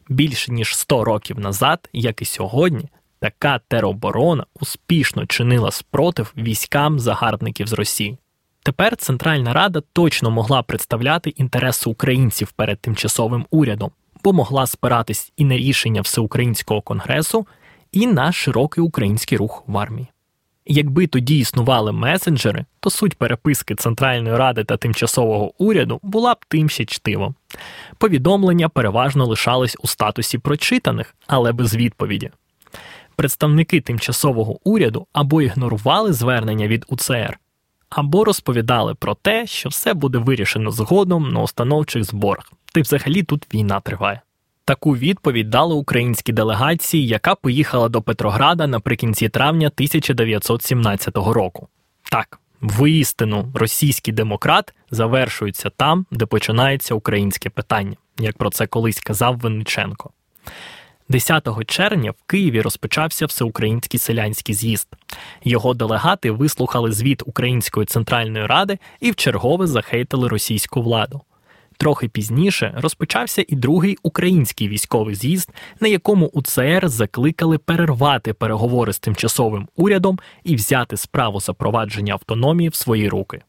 Більше 0.10 0.52
ніж 0.52 0.76
100 0.76 1.04
років 1.04 1.40
назад, 1.40 1.90
як 1.94 2.22
і 2.22 2.26
сьогодні, 2.26 2.90
така 3.22 3.60
тероборона 3.68 4.46
успішно 4.62 5.26
чинила 5.26 5.72
спротив 5.72 6.34
військам 6.38 7.00
загарбників 7.00 7.68
з 7.68 7.74
Росії. 7.74 8.18
Тепер 8.64 8.96
Центральна 8.96 9.54
Рада 9.54 9.82
точно 9.94 10.32
могла 10.32 10.64
представляти 10.64 11.30
інтереси 11.30 11.90
українців 11.90 12.52
перед 12.52 12.80
тимчасовим 12.80 13.46
урядом, 13.52 13.92
бо 14.24 14.34
могла 14.34 14.68
спиратись 14.68 15.32
і 15.38 15.46
на 15.46 15.58
рішення 15.58 16.02
всеукраїнського 16.02 16.82
конгресу, 16.82 17.48
і 17.92 18.08
на 18.08 18.32
широкий 18.32 18.84
український 18.84 19.38
рух 19.38 19.64
в 19.68 19.78
армії. 19.78 20.08
Якби 20.66 21.08
тоді 21.08 21.40
існували 21.40 21.92
месенджери, 21.92 22.66
то 22.80 22.90
суть 22.90 23.18
переписки 23.18 23.76
Центральної 23.76 24.36
Ради 24.36 24.64
та 24.64 24.78
тимчасового 24.78 25.64
уряду 25.64 26.00
була 26.04 26.34
б 26.34 26.38
тим 26.48 26.70
ще 26.70 26.86
чтивом. 26.86 27.36
Повідомлення 27.98 28.70
переважно 28.70 29.26
лишались 29.26 29.78
у 29.80 29.88
статусі 29.88 30.38
прочитаних, 30.38 31.16
але 31.28 31.52
без 31.52 31.76
відповіді. 31.76 32.32
Представники 33.16 33.82
тимчасового 33.82 34.60
уряду 34.64 35.08
або 35.14 35.42
ігнорували 35.42 36.14
звернення 36.14 36.68
від 36.68 36.86
УЦР, 36.88 37.40
або 37.90 38.24
розповідали 38.24 38.96
про 38.96 39.16
те, 39.16 39.48
що 39.48 39.70
все 39.70 39.94
буде 39.94 40.18
вирішено 40.18 40.72
згодом 40.72 41.30
на 41.30 41.42
установчих 41.42 42.04
зборах, 42.04 42.52
й 42.80 42.82
взагалі 42.82 43.24
тут 43.24 43.54
війна 43.54 43.80
триває. 43.80 44.22
Таку 44.66 44.96
відповідь 44.96 45.50
дали 45.50 45.76
українській 45.76 46.34
делегації, 46.34 47.08
яка 47.08 47.36
поїхала 47.36 47.90
до 47.90 48.02
Петрограда 48.02 48.68
наприкінці 48.68 49.30
травня 49.30 49.68
1917 49.68 51.18
року. 51.18 51.68
Так, 52.12 52.40
воістину, 52.62 53.52
російський 53.54 54.14
демократ 54.14 54.74
завершується 54.92 55.70
там, 55.70 56.06
де 56.12 56.26
починається 56.26 56.96
українське 56.96 57.50
питання, 57.50 57.96
як 58.20 58.38
про 58.38 58.50
це 58.50 58.68
колись 58.68 59.00
казав 59.00 59.38
Винниченко. 59.38 60.12
10 61.10 61.66
червня 61.66 62.12
в 62.12 62.24
Києві 62.28 62.62
розпочався 62.62 63.26
всеукраїнський 63.26 64.00
селянський 64.00 64.56
з'їзд. 64.56 64.88
Його 65.44 65.74
делегати 65.74 66.32
вислухали 66.32 66.92
звіт 66.92 67.24
Української 67.26 67.86
центральної 67.86 68.46
ради 68.46 68.78
і 69.00 69.12
вчергове 69.12 69.68
захейтили 69.68 70.28
російську 70.28 70.82
владу. 70.82 71.22
Трохи 71.78 72.08
пізніше 72.08 72.74
розпочався 72.78 73.46
і 73.48 73.56
другий 73.56 73.98
український 74.04 74.68
військовий 74.68 75.16
з'їзд, 75.16 75.50
на 75.80 75.88
якому 75.88 76.28
УЦР 76.28 76.90
закликали 76.90 77.58
перервати 77.58 78.34
переговори 78.34 78.94
з 78.94 79.00
тимчасовим 79.00 79.68
урядом 79.76 80.20
і 80.44 80.56
взяти 80.56 80.98
справу 80.98 81.40
запровадження 81.40 82.14
автономії 82.14 82.70
в 82.70 82.76
свої 82.76 83.10
руки. 83.10 83.42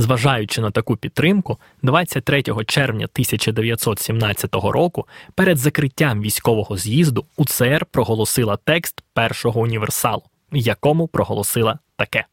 Зважаючи 0.00 0.60
на 0.60 0.70
таку 0.70 0.96
підтримку, 0.96 1.58
23 1.82 2.42
червня 2.66 3.04
1917 3.12 4.54
року 4.54 5.06
перед 5.34 5.58
закриттям 5.58 6.22
військового 6.22 6.76
з'їзду 6.76 7.24
УЦР 7.36 7.86
проголосила 7.90 8.56
текст 8.64 9.04
першого 9.14 9.60
універсалу, 9.60 10.22
якому 10.52 11.08
проголосила 11.08 11.78
таке: 11.96 12.24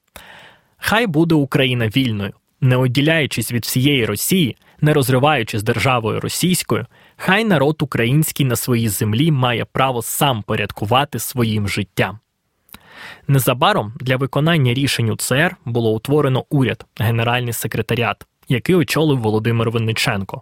Хай 0.78 1.08
буде 1.08 1.36
Україна 1.36 1.88
вільною, 1.88 2.34
не 2.62 2.78
оділяючись 2.78 3.52
від 3.52 3.64
всієї 3.64 4.06
Росії, 4.06 4.58
не 4.82 4.94
розриваючи 4.94 5.60
з 5.60 5.64
державою 5.64 6.20
російською, 6.20 6.86
хай 7.18 7.46
народ 7.46 7.82
український 7.82 8.46
на 8.46 8.56
своїй 8.56 8.90
землі 8.90 9.32
має 9.32 9.66
право 9.66 10.02
сам 10.02 10.44
порядкувати 10.44 11.20
своїм 11.20 11.68
життям. 11.68 12.20
Незабаром 13.28 13.94
для 14.00 14.18
виконання 14.18 14.74
рішень 14.74 15.10
УЦР 15.10 15.56
було 15.66 15.92
утворено 15.92 16.46
уряд, 16.50 16.86
Генеральний 17.00 17.54
секретаріат, 17.54 18.26
який 18.50 18.76
очолив 18.76 19.20
Володимир 19.20 19.72
Винниченко. 19.72 20.42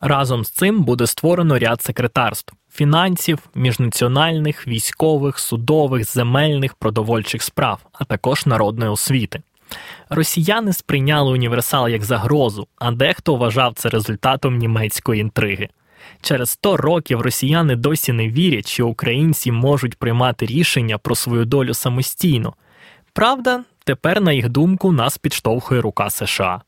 Разом 0.00 0.44
з 0.44 0.50
цим 0.50 0.84
буде 0.84 1.06
створено 1.06 1.58
ряд 1.58 1.82
секретарств 1.82 2.54
фінансів, 2.72 3.38
міжнаціональних, 3.54 4.68
військових, 4.68 5.38
судових, 5.38 6.04
земельних, 6.04 6.74
продовольчих 6.74 7.42
справ, 7.42 7.80
а 7.92 8.04
також 8.04 8.46
народної 8.46 8.90
освіти. 8.90 9.42
Росіяни 10.10 10.72
сприйняли 10.72 11.32
універсал 11.32 11.88
як 11.88 12.04
загрозу, 12.04 12.66
а 12.78 12.90
дехто 12.90 13.36
вважав 13.36 13.74
це 13.74 13.88
результатом 13.88 14.56
німецької 14.56 15.20
інтриги. 15.20 15.68
Через 16.20 16.50
100 16.50 16.76
років 16.76 17.20
росіяни 17.20 17.76
досі 17.76 18.12
не 18.12 18.28
вірять, 18.28 18.68
що 18.68 18.88
українці 18.88 19.52
можуть 19.52 19.96
приймати 19.96 20.46
рішення 20.46 20.98
про 20.98 21.14
свою 21.14 21.44
долю 21.44 21.74
самостійно. 21.74 22.54
Правда, 23.12 23.64
тепер, 23.84 24.20
на 24.20 24.32
їх 24.32 24.48
думку, 24.48 24.92
нас 24.92 25.18
підштовхує 25.18 25.80
рука 25.80 26.10
США. 26.10 26.62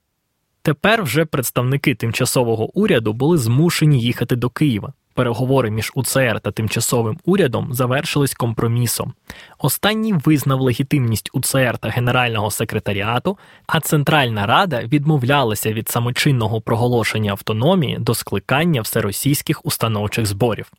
Тепер 0.62 1.03
вже 1.03 1.25
представники 1.25 1.94
тимчасового 1.94 2.79
уряду 2.79 3.12
були 3.12 3.38
змушені 3.38 4.01
їхати 4.01 4.37
до 4.37 4.51
Києва. 4.51 4.92
Переговори 5.14 5.70
між 5.70 5.92
УЦР 5.94 6.40
та 6.40 6.50
тимчасовим 6.50 7.18
урядом 7.24 7.74
завершились 7.74 8.35
компромісом. 8.35 9.12
Останній 9.59 10.12
визнав 10.12 10.61
легітимність 10.61 11.31
УЦР 11.33 11.79
та 11.79 11.88
Генерального 11.88 12.50
секретаріату, 12.50 13.38
а 13.66 13.81
Центральна 13.81 14.46
Рада 14.46 14.81
відмовлялася 14.81 15.72
від 15.72 15.88
самочинного 15.88 16.61
проголошення 16.61 17.31
автономії 17.31 17.98
до 17.98 18.14
скликання 18.14 18.81
всеросійських 18.81 19.66
установчих 19.66 20.27
зборів. 20.27 20.72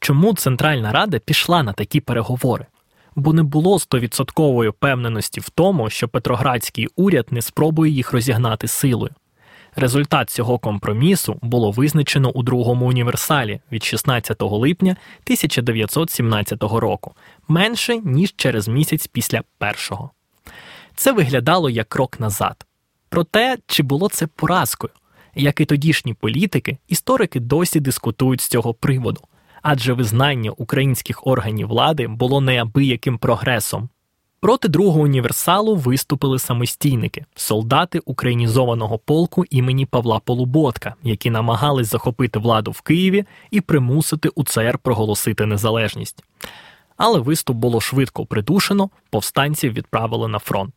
Чому 0.00 0.34
Центральна 0.34 0.92
Рада 0.92 1.18
пішла 1.18 1.62
на 1.62 1.72
такі 1.72 2.00
переговори? 2.00 2.66
Бо 3.16 3.32
не 3.32 3.42
було 3.42 3.78
стовідсоткової 3.78 4.70
впевненості 4.70 5.40
в 5.40 5.48
тому, 5.48 5.90
що 5.90 6.08
Петроградський 6.08 6.88
уряд 6.96 7.26
не 7.30 7.42
спробує 7.42 7.92
їх 7.92 8.12
розігнати 8.12 8.68
силою. 8.68 9.12
Результат 9.76 10.30
цього 10.30 10.58
компромісу 10.58 11.38
було 11.42 11.70
визначено 11.70 12.30
у 12.30 12.42
другому 12.42 12.86
універсалі 12.86 13.60
від 13.72 13.84
16 13.84 14.42
липня 14.42 14.90
1917 14.90 16.62
року, 16.62 17.14
менше 17.48 17.98
ніж 17.98 18.34
через 18.36 18.68
місяць 18.68 19.06
після 19.06 19.42
першого. 19.58 20.10
Це 20.94 21.12
виглядало 21.12 21.70
як 21.70 21.88
крок 21.88 22.20
назад. 22.20 22.66
Проте, 23.08 23.58
чи 23.66 23.82
було 23.82 24.08
це 24.08 24.26
поразкою? 24.26 24.92
Як 25.34 25.60
і 25.60 25.64
тодішні 25.64 26.14
політики, 26.14 26.78
історики 26.88 27.40
досі 27.40 27.80
дискутують 27.80 28.40
з 28.40 28.48
цього 28.48 28.74
приводу, 28.74 29.20
адже 29.62 29.92
визнання 29.92 30.50
українських 30.50 31.26
органів 31.26 31.68
влади 31.68 32.06
було 32.06 32.40
неабияким 32.40 33.18
прогресом. 33.18 33.88
Проти 34.42 34.68
другого 34.68 35.00
універсалу 35.00 35.76
виступили 35.76 36.38
самостійники, 36.38 37.24
солдати 37.34 37.98
українізованого 38.04 38.98
полку 38.98 39.44
імені 39.50 39.86
Павла 39.86 40.18
Полуботка, 40.18 40.94
які 41.02 41.30
намагались 41.30 41.90
захопити 41.90 42.38
владу 42.38 42.70
в 42.70 42.80
Києві 42.80 43.24
і 43.50 43.60
примусити 43.60 44.28
УЦР 44.28 44.78
проголосити 44.78 45.46
незалежність. 45.46 46.24
Але 46.96 47.18
виступ 47.18 47.56
було 47.56 47.80
швидко 47.80 48.26
придушено, 48.26 48.90
повстанців 49.10 49.72
відправили 49.72 50.28
на 50.28 50.38
фронт. 50.38 50.74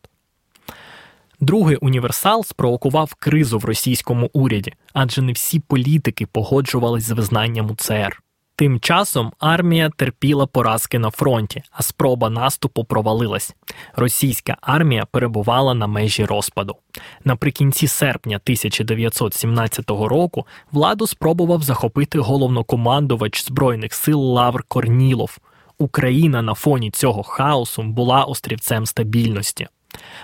Другий 1.40 1.76
універсал 1.76 2.44
спровокував 2.44 3.14
кризу 3.14 3.58
в 3.58 3.64
російському 3.64 4.30
уряді, 4.32 4.72
адже 4.92 5.22
не 5.22 5.32
всі 5.32 5.60
політики 5.60 6.26
погоджувались 6.26 7.04
з 7.04 7.10
визнанням 7.10 7.70
УЦР. 7.70 8.22
Тим 8.58 8.80
часом 8.80 9.32
армія 9.38 9.90
терпіла 9.96 10.46
поразки 10.46 10.98
на 10.98 11.10
фронті, 11.10 11.62
а 11.70 11.82
спроба 11.82 12.30
наступу 12.30 12.84
провалилась. 12.84 13.54
Російська 13.96 14.56
армія 14.60 15.06
перебувала 15.10 15.74
на 15.74 15.86
межі 15.86 16.24
розпаду. 16.24 16.76
Наприкінці 17.24 17.86
серпня 17.86 18.36
1917 18.36 19.90
року 19.90 20.46
владу 20.72 21.06
спробував 21.06 21.62
захопити 21.62 22.18
головнокомандувач 22.18 23.44
збройних 23.44 23.94
сил 23.94 24.20
Лавр 24.20 24.62
Корнілов. 24.62 25.38
Україна 25.78 26.42
на 26.42 26.54
фоні 26.54 26.90
цього 26.90 27.22
хаосу 27.22 27.82
була 27.82 28.24
острівцем 28.24 28.86
стабільності 28.86 29.68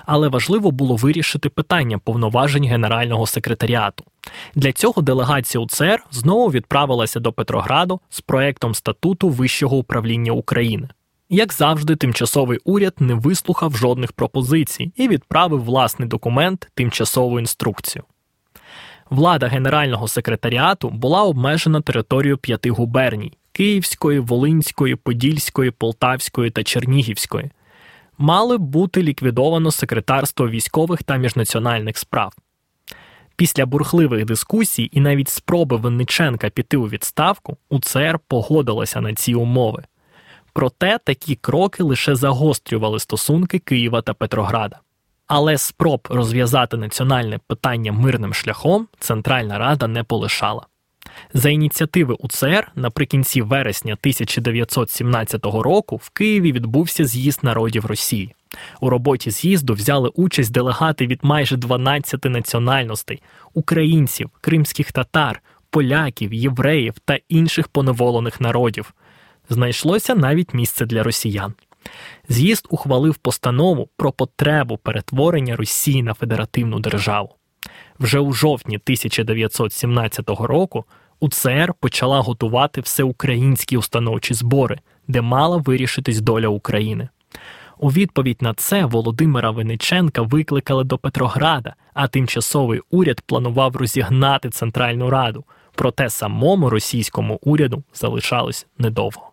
але 0.06 0.28
важливо 0.28 0.70
було 0.70 0.96
вирішити 0.96 1.48
питання 1.48 1.98
повноважень 1.98 2.64
Генерального 2.64 3.26
секретаріату. 3.26 4.04
Для 4.54 4.72
цього 4.72 5.02
делегація 5.02 5.64
УЦР 5.64 6.04
знову 6.10 6.50
відправилася 6.50 7.20
до 7.20 7.32
Петрограду 7.32 8.00
з 8.08 8.20
проектом 8.20 8.74
статуту 8.74 9.28
Вищого 9.28 9.76
управління 9.76 10.32
України. 10.32 10.88
Як 11.28 11.52
завжди, 11.52 11.96
тимчасовий 11.96 12.58
уряд 12.64 12.94
не 12.98 13.14
вислухав 13.14 13.76
жодних 13.76 14.12
пропозицій 14.12 14.92
і 14.96 15.08
відправив 15.08 15.64
власний 15.64 16.08
документ 16.08 16.70
тимчасову 16.74 17.40
інструкцію. 17.40 18.04
Влада 19.10 19.48
Генерального 19.48 20.08
секретаріату 20.08 20.90
була 20.90 21.22
обмежена 21.22 21.80
територією 21.80 22.38
п'яти 22.38 22.70
губерній 22.70 23.32
Київської, 23.52 24.18
Волинської, 24.18 24.96
Подільської, 24.96 25.70
Полтавської 25.70 26.50
та 26.50 26.62
Чернігівської 26.62 27.50
мали 28.18 28.58
бути 28.58 29.02
ліквідовано 29.02 29.70
секретарство 29.70 30.48
військових 30.48 31.02
та 31.02 31.16
міжнаціональних 31.16 31.98
справ. 31.98 32.32
Після 33.36 33.66
бурхливих 33.66 34.24
дискусій 34.24 34.88
і 34.92 35.00
навіть 35.00 35.28
спроби 35.28 35.76
Винниченка 35.76 36.50
піти 36.50 36.76
у 36.76 36.88
відставку 36.88 37.56
УЦР 37.70 38.18
погодилася 38.28 39.00
на 39.00 39.14
ці 39.14 39.34
умови. 39.34 39.84
Проте 40.52 40.98
такі 41.04 41.34
кроки 41.34 41.82
лише 41.82 42.14
загострювали 42.14 43.00
стосунки 43.00 43.58
Києва 43.58 44.02
та 44.02 44.14
Петрограда. 44.14 44.78
Але 45.26 45.58
спроб 45.58 46.08
розв'язати 46.10 46.76
національне 46.76 47.38
питання 47.46 47.92
мирним 47.92 48.34
шляхом 48.34 48.88
Центральна 48.98 49.58
Рада 49.58 49.86
не 49.86 50.04
полишала. 50.04 50.66
За 51.34 51.50
ініціативи 51.50 52.14
УЦР 52.14 52.72
наприкінці 52.74 53.42
вересня 53.42 53.92
1917 53.92 55.44
року 55.44 55.96
в 55.96 56.10
Києві 56.10 56.52
відбувся 56.52 57.04
з'їзд 57.04 57.44
народів 57.44 57.86
Росії. 57.86 58.34
У 58.80 58.90
роботі 58.90 59.30
з'їзду 59.30 59.74
взяли 59.74 60.08
участь 60.08 60.52
делегати 60.52 61.06
від 61.06 61.18
майже 61.22 61.56
12 61.56 62.24
національностей 62.24 63.22
українців, 63.54 64.30
кримських 64.40 64.92
татар, 64.92 65.42
поляків, 65.70 66.32
євреїв 66.32 66.94
та 67.04 67.18
інших 67.28 67.68
поневолених 67.68 68.40
народів. 68.40 68.94
Знайшлося 69.48 70.14
навіть 70.14 70.54
місце 70.54 70.86
для 70.86 71.02
росіян. 71.02 71.54
З'їзд 72.28 72.66
ухвалив 72.70 73.14
постанову 73.14 73.88
про 73.96 74.12
потребу 74.12 74.76
перетворення 74.76 75.56
Росії 75.56 76.02
на 76.02 76.14
федеративну 76.14 76.80
державу. 76.80 77.34
Вже 77.98 78.18
у 78.18 78.32
жовтні 78.32 78.76
1917 78.76 80.28
року 80.28 80.84
УЦР 81.20 81.74
почала 81.80 82.20
готувати 82.20 82.80
всеукраїнські 82.80 83.76
установчі 83.76 84.34
збори, 84.34 84.78
де 85.08 85.20
мала 85.20 85.56
вирішитись 85.56 86.20
доля 86.20 86.48
України. 86.48 87.08
У 87.82 87.88
відповідь 87.88 88.42
на 88.42 88.54
це 88.54 88.84
Володимира 88.84 89.50
Винниченка 89.50 90.22
викликали 90.22 90.84
до 90.84 90.98
Петрограда, 90.98 91.74
а 91.94 92.08
тимчасовий 92.08 92.80
уряд 92.90 93.20
планував 93.20 93.76
розігнати 93.76 94.50
Центральну 94.50 95.10
Раду. 95.10 95.44
Проте 95.74 96.10
самому 96.10 96.70
російському 96.70 97.38
уряду 97.42 97.82
залишалось 97.94 98.66
недовго. 98.78 99.30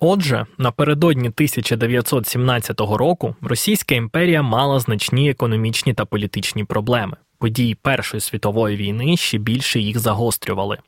Отже, 0.00 0.46
напередодні 0.58 1.28
1917 1.28 2.80
року 2.80 3.34
Російська 3.42 3.94
імперія 3.94 4.42
мала 4.42 4.80
значні 4.80 5.30
економічні 5.30 5.94
та 5.94 6.04
політичні 6.04 6.64
проблеми. 6.64 7.16
Події 7.38 7.74
Першої 7.74 8.20
світової 8.20 8.76
війни 8.76 9.16
ще 9.16 9.38
більше 9.38 9.80
їх 9.80 9.98
загострювали. 9.98 10.78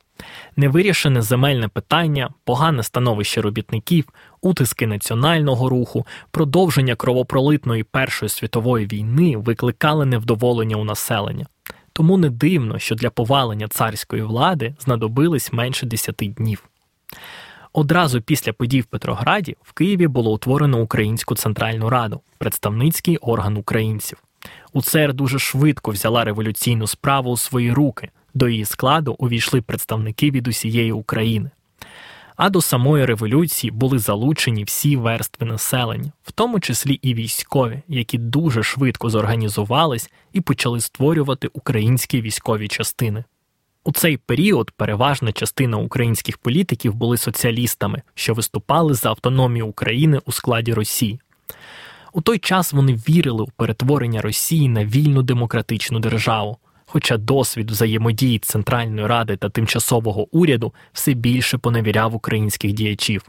Невирішене 0.55 1.21
земельне 1.21 1.67
питання, 1.67 2.29
погане 2.43 2.83
становище 2.83 3.41
робітників, 3.41 4.05
утиски 4.41 4.87
національного 4.87 5.69
руху, 5.69 6.05
продовження 6.31 6.95
кровопролитної 6.95 7.83
Першої 7.83 8.29
світової 8.29 8.85
війни 8.85 9.37
викликали 9.37 10.05
невдоволення 10.05 10.75
у 10.75 10.83
населення. 10.83 11.45
Тому 11.93 12.17
не 12.17 12.29
дивно, 12.29 12.79
що 12.79 12.95
для 12.95 13.09
повалення 13.09 13.67
царської 13.67 14.21
влади 14.21 14.75
знадобились 14.79 15.53
менше 15.53 15.85
десяти 15.85 16.27
днів. 16.27 16.63
Одразу 17.73 18.21
після 18.21 18.53
подій 18.53 18.81
в 18.81 18.85
Петрограді 18.85 19.57
в 19.61 19.73
Києві 19.73 20.07
було 20.07 20.33
утворено 20.33 20.81
Українську 20.81 21.35
Центральну 21.35 21.89
Раду, 21.89 22.21
представницький 22.37 23.17
орган 23.17 23.57
українців. 23.57 24.17
УЦР 24.73 25.13
дуже 25.13 25.39
швидко 25.39 25.91
взяла 25.91 26.23
революційну 26.23 26.87
справу 26.87 27.31
у 27.31 27.37
свої 27.37 27.73
руки. 27.73 28.09
До 28.33 28.49
її 28.49 28.65
складу 28.65 29.15
увійшли 29.19 29.61
представники 29.61 30.31
від 30.31 30.47
усієї 30.47 30.91
України. 30.91 31.49
А 32.35 32.49
до 32.49 32.61
самої 32.61 33.05
революції 33.05 33.71
були 33.71 33.99
залучені 33.99 34.63
всі 34.63 34.95
верстви 34.95 35.47
населення, 35.47 36.11
в 36.23 36.31
тому 36.31 36.59
числі 36.59 36.93
і 36.93 37.13
військові, 37.13 37.81
які 37.87 38.17
дуже 38.17 38.63
швидко 38.63 39.09
зорганізувались 39.09 40.09
і 40.33 40.41
почали 40.41 40.81
створювати 40.81 41.49
українські 41.53 42.21
військові 42.21 42.67
частини. 42.67 43.23
У 43.83 43.91
цей 43.91 44.17
період 44.17 44.71
переважна 44.71 45.31
частина 45.31 45.77
українських 45.77 46.37
політиків 46.37 46.93
були 46.93 47.17
соціалістами, 47.17 48.01
що 48.15 48.33
виступали 48.33 48.93
за 48.93 49.09
автономію 49.09 49.67
України 49.67 50.19
у 50.25 50.31
складі 50.31 50.73
Росії. 50.73 51.19
У 52.13 52.21
той 52.21 52.39
час 52.39 52.73
вони 52.73 52.93
вірили 52.93 53.43
у 53.43 53.47
перетворення 53.47 54.21
Росії 54.21 54.69
на 54.69 54.85
вільну 54.85 55.21
демократичну 55.23 55.99
державу, 55.99 56.57
хоча 56.85 57.17
досвід 57.17 57.71
взаємодії 57.71 58.39
Центральної 58.39 59.07
Ради 59.07 59.37
та 59.37 59.49
тимчасового 59.49 60.27
уряду 60.37 60.73
все 60.93 61.13
більше 61.13 61.57
поневіряв 61.57 62.15
українських 62.15 62.73
діячів. 62.73 63.25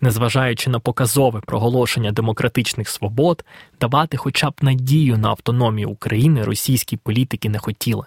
Незважаючи 0.00 0.70
на 0.70 0.80
показове 0.80 1.40
проголошення 1.40 2.12
демократичних 2.12 2.88
свобод, 2.88 3.44
давати 3.80 4.16
хоча 4.16 4.50
б 4.50 4.54
надію 4.60 5.18
на 5.18 5.28
автономію 5.28 5.90
України 5.90 6.44
російські 6.44 6.96
політики 6.96 7.48
не 7.48 7.58
хотіли. 7.58 8.04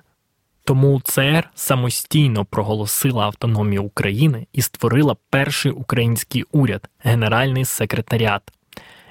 Тому 0.64 1.02
ЦР 1.04 1.50
самостійно 1.56 2.46
проголосила 2.46 3.26
автономію 3.26 3.84
України 3.84 4.48
і 4.54 4.62
створила 4.62 5.16
перший 5.30 5.72
український 5.72 6.46
уряд, 6.52 6.90
Генеральний 7.00 7.66
секретаріат. 7.66 8.42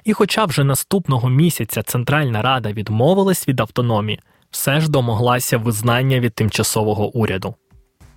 І, 0.08 0.12
хоча 0.12 0.44
вже 0.44 0.64
наступного 0.64 1.28
місяця 1.28 1.82
Центральна 1.82 2.42
Рада 2.42 2.72
відмовилась 2.72 3.48
від 3.48 3.60
автономії, 3.60 4.20
все 4.50 4.80
ж 4.80 4.90
домоглася 4.90 5.58
визнання 5.58 6.20
від 6.20 6.34
тимчасового 6.34 7.16
уряду. 7.16 7.54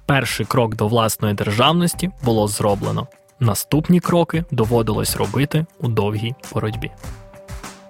Перший 0.06 0.46
крок 0.46 0.76
до 0.76 0.88
власної 0.88 1.34
державності 1.34 2.10
було 2.24 2.48
зроблено. 2.48 3.08
Наступні 3.40 4.00
кроки 4.00 4.44
доводилось 4.52 5.16
робити 5.16 5.66
у 5.80 5.88
довгій 5.88 6.36
боротьбі. 6.54 6.92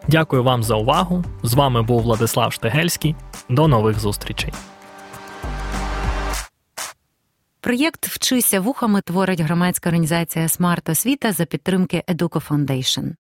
Дякую 0.08 0.44
вам 0.44 0.64
за 0.64 0.76
увагу. 0.76 1.24
З 1.44 1.54
вами 1.54 1.82
був 1.82 2.02
Владислав 2.02 2.54
Штегельський. 2.54 3.16
До 3.50 3.68
нових 3.68 4.00
зустрічей. 4.00 4.54
Проєкт 7.60 8.08
Вчися 8.08 8.60
вухами 8.60 9.02
творить 9.02 9.42
громадська 9.42 9.90
організація 9.90 10.48
Смарт 10.48 10.90
Освіта 10.90 11.32
за 11.32 11.46
підтримки 11.46 12.04
Educo 12.08 12.48
Foundation. 12.50 13.10